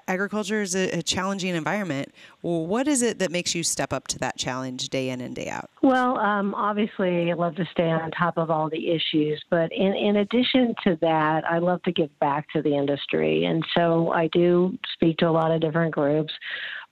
agriculture 0.07 0.62
is 0.62 0.74
a, 0.74 0.98
a, 0.98 1.03
challenging 1.03 1.55
environment. 1.55 2.12
What 2.42 2.87
is 2.88 3.03
it 3.03 3.18
that 3.18 3.31
makes 3.31 3.55
you 3.55 3.62
step 3.62 3.92
up 3.92 4.09
to 4.09 4.18
that 4.18 4.37
challenge 4.37 4.88
day 4.88 5.11
in 5.11 5.20
and 5.20 5.35
day 5.35 5.48
out? 5.48 5.70
Well, 5.83 6.18
um, 6.18 6.55
obviously, 6.55 7.31
I 7.31 7.35
love 7.35 7.55
to 7.57 7.64
stay 7.72 7.90
on 7.90 8.11
top 8.11 8.37
of 8.37 8.51
all 8.51 8.68
the 8.68 8.90
issues, 8.90 9.42
but 9.51 9.72
in, 9.72 9.94
in 9.94 10.16
addition 10.16 10.74
to 10.85 10.98
that, 11.01 11.44
I 11.44 11.59
love 11.59 11.83
to 11.85 11.92
give 11.92 12.11
back 12.18 12.46
to 12.55 12.62
the 12.62 12.77
industry. 12.77 13.44
And 13.44 13.64
so 13.77 14.11
I 14.12 14.29
do 14.29 14.77
speak 14.94 15.16
to 15.18 15.29
a 15.29 15.33
lot 15.33 15.51
of 15.51 15.61
different 15.61 15.94
groups 15.94 16.33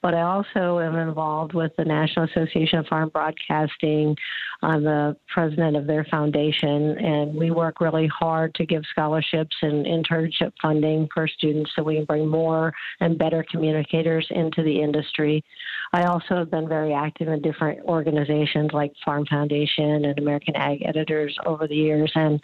but 0.06 0.14
I 0.14 0.20
also 0.20 0.78
am 0.78 0.94
involved 0.94 1.52
with 1.52 1.72
the 1.76 1.84
National 1.84 2.26
Association 2.26 2.78
of 2.78 2.86
Farm 2.86 3.08
Broadcasting. 3.08 4.14
I'm 4.62 4.84
the 4.84 5.16
president 5.34 5.76
of 5.76 5.88
their 5.88 6.04
foundation, 6.04 6.96
and 6.96 7.34
we 7.34 7.50
work 7.50 7.80
really 7.80 8.06
hard 8.06 8.54
to 8.54 8.66
give 8.66 8.84
scholarships 8.88 9.56
and 9.62 9.84
internship 9.84 10.52
funding 10.62 11.08
for 11.12 11.26
students 11.26 11.72
so 11.74 11.82
we 11.82 11.96
can 11.96 12.04
bring 12.04 12.28
more 12.28 12.72
and 13.00 13.18
better 13.18 13.44
communicators 13.50 14.24
into 14.30 14.62
the 14.62 14.80
industry. 14.80 15.44
I 15.92 16.04
also 16.04 16.36
have 16.36 16.52
been 16.52 16.68
very 16.68 16.94
active 16.94 17.26
in 17.26 17.42
different 17.42 17.80
organizations 17.86 18.70
like 18.72 18.92
Farm 19.04 19.26
Foundation 19.26 20.04
and 20.04 20.18
American 20.20 20.54
Ag 20.54 20.82
Editors 20.86 21.36
over 21.46 21.66
the 21.66 21.74
years. 21.74 22.12
And 22.14 22.40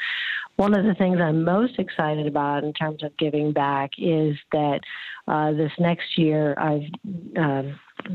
one 0.56 0.74
of 0.74 0.84
the 0.84 0.94
things 0.94 1.18
I'm 1.20 1.44
most 1.44 1.78
excited 1.78 2.26
about 2.26 2.64
in 2.64 2.72
terms 2.72 3.04
of 3.04 3.16
giving 3.18 3.52
back 3.52 3.90
is 3.98 4.36
that 4.50 4.80
uh, 5.28 5.52
this 5.52 5.70
next 5.78 6.18
year 6.18 6.54
I've 6.58 6.82
uh, 7.38 7.51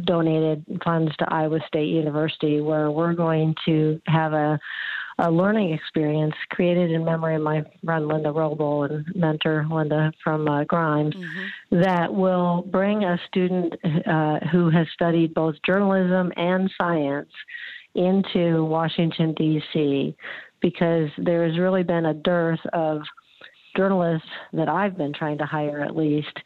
donated 0.05 0.65
funds 0.83 1.15
to 1.17 1.33
Iowa 1.33 1.59
State 1.67 1.87
University 1.87 2.61
where 2.61 2.91
we're 2.91 3.13
going 3.13 3.55
to 3.65 4.01
have 4.07 4.33
a 4.33 4.59
a 5.19 5.31
learning 5.31 5.73
experience 5.73 6.35
created 6.51 6.91
in 6.91 7.03
memory 7.03 7.35
of 7.35 7.41
my 7.41 7.63
friend 7.83 8.07
Linda 8.07 8.29
Roble 8.29 8.87
and 8.87 9.03
mentor 9.15 9.65
Linda 9.67 10.13
from 10.23 10.47
uh, 10.47 10.63
Grimes 10.65 11.15
mm-hmm. 11.15 11.81
that 11.81 12.13
will 12.13 12.61
bring 12.71 13.03
a 13.03 13.19
student 13.27 13.73
uh, 14.05 14.37
who 14.51 14.69
has 14.69 14.85
studied 14.93 15.33
both 15.33 15.55
journalism 15.65 16.31
and 16.35 16.69
science 16.77 17.31
into 17.95 18.63
Washington, 18.63 19.33
D.C 19.33 20.15
because 20.61 21.09
there 21.17 21.47
has 21.47 21.57
really 21.57 21.83
been 21.83 22.05
a 22.05 22.13
dearth 22.13 22.59
of 22.73 23.01
journalists 23.77 24.27
that 24.53 24.67
I've 24.67 24.97
been 24.97 25.13
trying 25.13 25.37
to 25.37 25.45
hire 25.45 25.81
at 25.81 25.95
least 25.95 26.39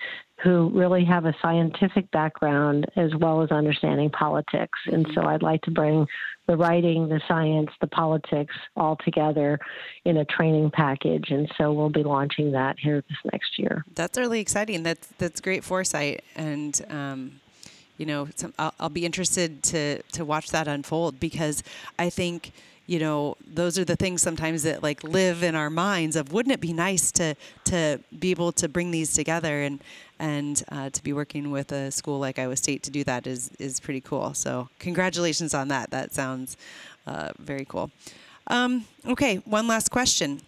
who 0.43 0.71
really 0.73 1.05
have 1.05 1.25
a 1.25 1.35
scientific 1.41 2.09
background 2.11 2.85
as 2.95 3.11
well 3.19 3.41
as 3.43 3.51
understanding 3.51 4.09
politics. 4.09 4.77
And 4.87 5.07
so 5.13 5.21
I'd 5.21 5.43
like 5.43 5.61
to 5.63 5.71
bring 5.71 6.07
the 6.47 6.57
writing, 6.57 7.07
the 7.07 7.21
science, 7.27 7.69
the 7.79 7.87
politics 7.87 8.55
all 8.75 8.97
together 9.05 9.59
in 10.03 10.17
a 10.17 10.25
training 10.25 10.71
package. 10.71 11.29
And 11.29 11.49
so 11.57 11.71
we'll 11.71 11.89
be 11.89 12.03
launching 12.03 12.51
that 12.53 12.77
here 12.79 13.03
this 13.07 13.31
next 13.31 13.59
year. 13.59 13.85
That's 13.95 14.17
really 14.17 14.39
exciting. 14.39 14.83
That's 14.83 15.07
that's 15.19 15.39
great 15.41 15.63
foresight 15.63 16.23
and 16.35 16.81
um, 16.89 17.39
you 17.97 18.07
know, 18.07 18.27
some, 18.35 18.51
I'll, 18.57 18.73
I'll 18.79 18.89
be 18.89 19.05
interested 19.05 19.61
to 19.63 20.01
to 20.13 20.25
watch 20.25 20.49
that 20.49 20.67
unfold 20.67 21.19
because 21.19 21.61
I 21.99 22.09
think 22.09 22.51
you 22.91 22.99
know 22.99 23.37
those 23.47 23.79
are 23.79 23.85
the 23.85 23.95
things 23.95 24.21
sometimes 24.21 24.63
that 24.63 24.83
like 24.83 25.01
live 25.01 25.43
in 25.43 25.55
our 25.55 25.69
minds 25.69 26.17
of 26.17 26.33
wouldn't 26.33 26.51
it 26.51 26.59
be 26.59 26.73
nice 26.73 27.09
to 27.09 27.33
to 27.63 28.01
be 28.19 28.31
able 28.31 28.51
to 28.51 28.67
bring 28.67 28.91
these 28.91 29.13
together 29.13 29.61
and 29.61 29.81
and 30.19 30.63
uh, 30.73 30.89
to 30.89 31.01
be 31.01 31.13
working 31.13 31.51
with 31.51 31.71
a 31.71 31.89
school 31.89 32.19
like 32.19 32.37
Iowa 32.37 32.57
State 32.57 32.83
to 32.83 32.91
do 32.91 33.05
that 33.05 33.25
is 33.25 33.49
is 33.59 33.79
pretty 33.79 34.01
cool. 34.01 34.33
So 34.33 34.67
congratulations 34.79 35.53
on 35.53 35.69
that. 35.69 35.89
That 35.91 36.13
sounds 36.13 36.57
uh, 37.07 37.29
very 37.39 37.65
cool. 37.65 37.91
Um, 38.47 38.83
okay, 39.07 39.37
one 39.45 39.67
last 39.67 39.89
question 39.89 40.41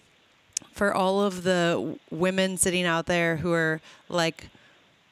for 0.74 0.94
all 0.94 1.22
of 1.22 1.44
the 1.44 1.98
women 2.12 2.58
sitting 2.58 2.86
out 2.86 3.06
there 3.06 3.38
who 3.38 3.54
are 3.54 3.80
like 4.10 4.50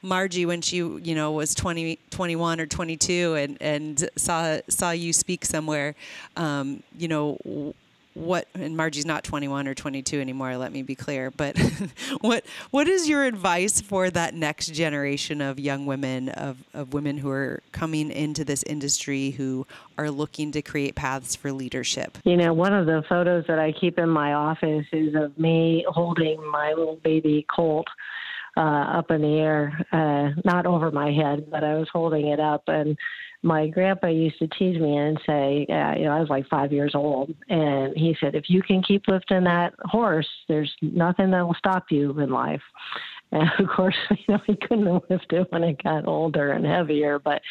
Margie 0.02 0.46
when 0.46 0.60
she 0.60 0.76
you 0.76 1.14
know 1.14 1.32
was 1.32 1.54
20, 1.54 1.98
21 2.10 2.60
or 2.60 2.66
22 2.66 3.34
and 3.34 3.56
and 3.60 4.10
saw 4.16 4.58
saw 4.68 4.90
you 4.90 5.12
speak 5.12 5.44
somewhere 5.44 5.94
um, 6.36 6.82
you 6.98 7.08
know 7.08 7.74
what 8.14 8.46
and 8.54 8.76
Margie's 8.76 9.06
not 9.06 9.24
21 9.24 9.66
or 9.66 9.74
22 9.74 10.20
anymore 10.20 10.56
let 10.56 10.70
me 10.70 10.82
be 10.82 10.94
clear 10.94 11.30
but 11.30 11.56
what 12.20 12.44
what 12.70 12.86
is 12.86 13.08
your 13.08 13.24
advice 13.24 13.80
for 13.80 14.10
that 14.10 14.34
next 14.34 14.74
generation 14.74 15.40
of 15.40 15.58
young 15.58 15.86
women 15.86 16.28
of, 16.28 16.58
of 16.74 16.92
women 16.92 17.16
who 17.16 17.30
are 17.30 17.62
coming 17.72 18.10
into 18.10 18.44
this 18.44 18.62
industry 18.64 19.30
who 19.30 19.66
are 19.96 20.10
looking 20.10 20.52
to 20.52 20.60
create 20.60 20.94
paths 20.94 21.34
for 21.34 21.52
leadership? 21.52 22.18
You 22.24 22.36
know 22.36 22.52
one 22.52 22.74
of 22.74 22.86
the 22.86 23.02
photos 23.08 23.44
that 23.48 23.58
I 23.58 23.72
keep 23.72 23.98
in 23.98 24.10
my 24.10 24.34
office 24.34 24.86
is 24.92 25.14
of 25.14 25.38
me 25.38 25.86
holding 25.88 26.44
my 26.50 26.74
little 26.76 26.96
baby 26.96 27.46
colt 27.54 27.86
uh, 28.56 28.60
up 28.98 29.10
in 29.10 29.22
the 29.22 29.38
air, 29.38 29.86
uh, 29.92 30.40
not 30.44 30.66
over 30.66 30.90
my 30.90 31.10
head, 31.12 31.50
but 31.50 31.64
I 31.64 31.74
was 31.74 31.88
holding 31.92 32.28
it 32.28 32.40
up. 32.40 32.64
And 32.66 32.96
my 33.42 33.66
grandpa 33.66 34.06
used 34.06 34.38
to 34.38 34.46
tease 34.48 34.80
me 34.80 34.96
and 34.96 35.18
say, 35.26 35.66
uh, 35.68 35.94
you 35.98 36.04
know, 36.04 36.12
I 36.12 36.20
was 36.20 36.28
like 36.28 36.46
five 36.48 36.72
years 36.72 36.92
old, 36.94 37.34
and 37.48 37.96
he 37.96 38.16
said, 38.20 38.34
if 38.34 38.48
you 38.48 38.62
can 38.62 38.82
keep 38.82 39.08
lifting 39.08 39.44
that 39.44 39.74
horse, 39.80 40.28
there's 40.48 40.72
nothing 40.80 41.30
that 41.32 41.46
will 41.46 41.56
stop 41.58 41.86
you 41.90 42.18
in 42.20 42.30
life. 42.30 42.62
And 43.32 43.48
of 43.58 43.68
course, 43.74 43.96
you 44.10 44.16
know, 44.28 44.40
he 44.46 44.56
couldn't 44.56 45.10
lift 45.10 45.32
it 45.32 45.46
when 45.50 45.64
it 45.64 45.82
got 45.82 46.06
older 46.06 46.52
and 46.52 46.64
heavier. 46.64 47.18
But 47.18 47.42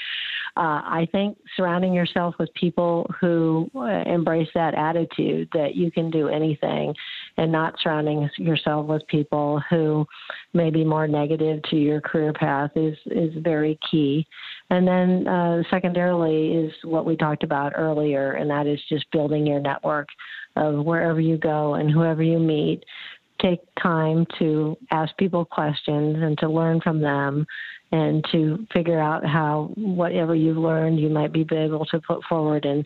uh, 0.58 0.84
I 0.84 1.08
think 1.12 1.38
surrounding 1.56 1.94
yourself 1.94 2.36
with 2.38 2.54
people 2.54 3.10
who 3.20 3.70
uh, 3.76 4.04
embrace 4.06 4.50
that 4.54 4.76
attitude 4.76 5.48
that 5.54 5.76
you 5.76 5.92
can 5.92 6.12
do 6.12 6.28
anything 6.28 6.94
and 7.38 7.52
not 7.52 7.76
surrounding 7.82 8.30
yourself 8.38 8.86
with 8.86 9.06
people 9.08 9.62
who 9.70 10.06
may 10.54 10.70
be 10.70 10.84
more 10.84 11.08
negative 11.08 11.62
to 11.70 11.78
your 11.78 12.02
career 12.02 12.34
path 12.34 12.72
is, 12.76 12.98
is 13.08 13.34
very 13.38 13.80
key. 13.90 14.28
And 14.70 14.86
then 14.88 15.28
uh, 15.28 15.64
secondarily 15.70 16.50
is 16.50 16.74
what 16.84 17.06
we 17.06 17.16
talked 17.16 17.44
about 17.44 17.74
earlier, 17.76 18.34
and 18.34 18.50
that 18.50 18.68
is 18.68 18.80
just 18.90 19.10
building 19.12 19.48
your 19.48 19.62
network 19.62 20.10
of 20.58 20.86
wherever 20.86 21.22
you 21.22 21.38
go 21.38 21.76
and 21.76 21.90
whoever 21.90 22.22
you 22.22 22.40
meet 22.40 22.84
take 23.42 23.60
time 23.82 24.26
to 24.40 24.78
ask 24.92 25.16
people 25.18 25.46
questions 25.46 26.18
and 26.22 26.38
to 26.40 26.50
learn 26.50 26.82
from 26.82 27.02
them 27.02 27.46
and 27.92 28.24
to 28.32 28.66
figure 28.74 29.00
out 29.00 29.26
how 29.26 29.72
whatever 29.76 30.34
you've 30.34 30.58
learned 30.58 31.00
you 31.00 31.10
might 31.10 31.34
be 31.34 31.46
able 31.52 31.86
to 31.86 32.00
put 32.00 32.24
forward 32.26 32.66
in 32.66 32.84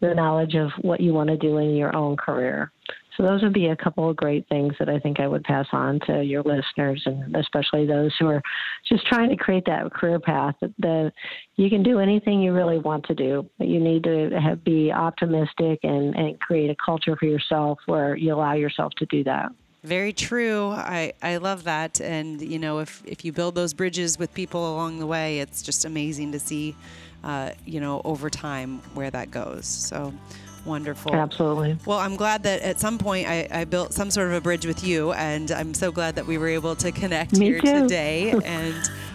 the 0.00 0.14
knowledge 0.14 0.54
of 0.54 0.70
what 0.82 1.00
you 1.00 1.12
want 1.12 1.28
to 1.28 1.36
do 1.36 1.58
in 1.58 1.74
your 1.74 1.94
own 1.94 2.16
career. 2.16 2.70
So 3.16 3.22
those 3.22 3.42
would 3.42 3.54
be 3.54 3.68
a 3.68 3.76
couple 3.76 4.10
of 4.10 4.16
great 4.16 4.46
things 4.48 4.74
that 4.78 4.90
I 4.90 4.98
think 4.98 5.20
I 5.20 5.26
would 5.26 5.42
pass 5.44 5.66
on 5.72 6.00
to 6.06 6.22
your 6.22 6.42
listeners, 6.42 7.02
and 7.06 7.34
especially 7.34 7.86
those 7.86 8.14
who 8.18 8.26
are 8.26 8.42
just 8.86 9.06
trying 9.06 9.30
to 9.30 9.36
create 9.36 9.64
that 9.66 9.90
career 9.90 10.20
path. 10.20 10.54
That 10.60 11.12
you 11.56 11.70
can 11.70 11.82
do 11.82 11.98
anything 11.98 12.42
you 12.42 12.52
really 12.52 12.78
want 12.78 13.06
to 13.06 13.14
do, 13.14 13.48
but 13.58 13.68
you 13.68 13.80
need 13.80 14.04
to 14.04 14.30
have, 14.38 14.62
be 14.64 14.92
optimistic 14.92 15.80
and, 15.82 16.14
and 16.14 16.38
create 16.40 16.68
a 16.68 16.76
culture 16.84 17.16
for 17.16 17.24
yourself 17.24 17.78
where 17.86 18.16
you 18.16 18.34
allow 18.34 18.52
yourself 18.52 18.92
to 18.98 19.06
do 19.06 19.24
that. 19.24 19.50
Very 19.86 20.12
true. 20.12 20.70
I, 20.70 21.12
I 21.22 21.36
love 21.36 21.62
that. 21.64 22.00
And, 22.00 22.42
you 22.42 22.58
know, 22.58 22.80
if, 22.80 23.02
if 23.06 23.24
you 23.24 23.32
build 23.32 23.54
those 23.54 23.72
bridges 23.72 24.18
with 24.18 24.34
people 24.34 24.74
along 24.74 24.98
the 24.98 25.06
way, 25.06 25.38
it's 25.38 25.62
just 25.62 25.84
amazing 25.84 26.32
to 26.32 26.40
see, 26.40 26.74
uh, 27.22 27.52
you 27.64 27.78
know, 27.78 28.02
over 28.04 28.28
time 28.28 28.80
where 28.94 29.12
that 29.12 29.30
goes. 29.30 29.64
So 29.64 30.12
wonderful. 30.64 31.14
Absolutely. 31.14 31.78
Well, 31.86 32.00
I'm 32.00 32.16
glad 32.16 32.42
that 32.42 32.62
at 32.62 32.80
some 32.80 32.98
point 32.98 33.28
I, 33.28 33.46
I 33.48 33.64
built 33.64 33.92
some 33.92 34.10
sort 34.10 34.26
of 34.26 34.34
a 34.34 34.40
bridge 34.40 34.66
with 34.66 34.82
you. 34.82 35.12
And 35.12 35.52
I'm 35.52 35.72
so 35.72 35.92
glad 35.92 36.16
that 36.16 36.26
we 36.26 36.36
were 36.36 36.48
able 36.48 36.74
to 36.74 36.90
connect 36.90 37.38
Me 37.38 37.46
here 37.46 37.60
too. 37.60 37.82
today. 37.82 38.30
and 38.44 38.74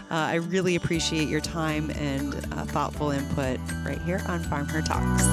uh, 0.10 0.16
I 0.16 0.36
really 0.36 0.78
appreciate 0.78 1.28
your 1.28 1.42
time 1.42 1.90
and 1.92 2.34
uh, 2.54 2.64
thoughtful 2.64 3.12
input 3.12 3.60
right 3.86 4.02
here 4.04 4.22
on 4.30 4.42
Farm 4.44 4.70
Her 4.70 4.82
Talks. 4.82 5.28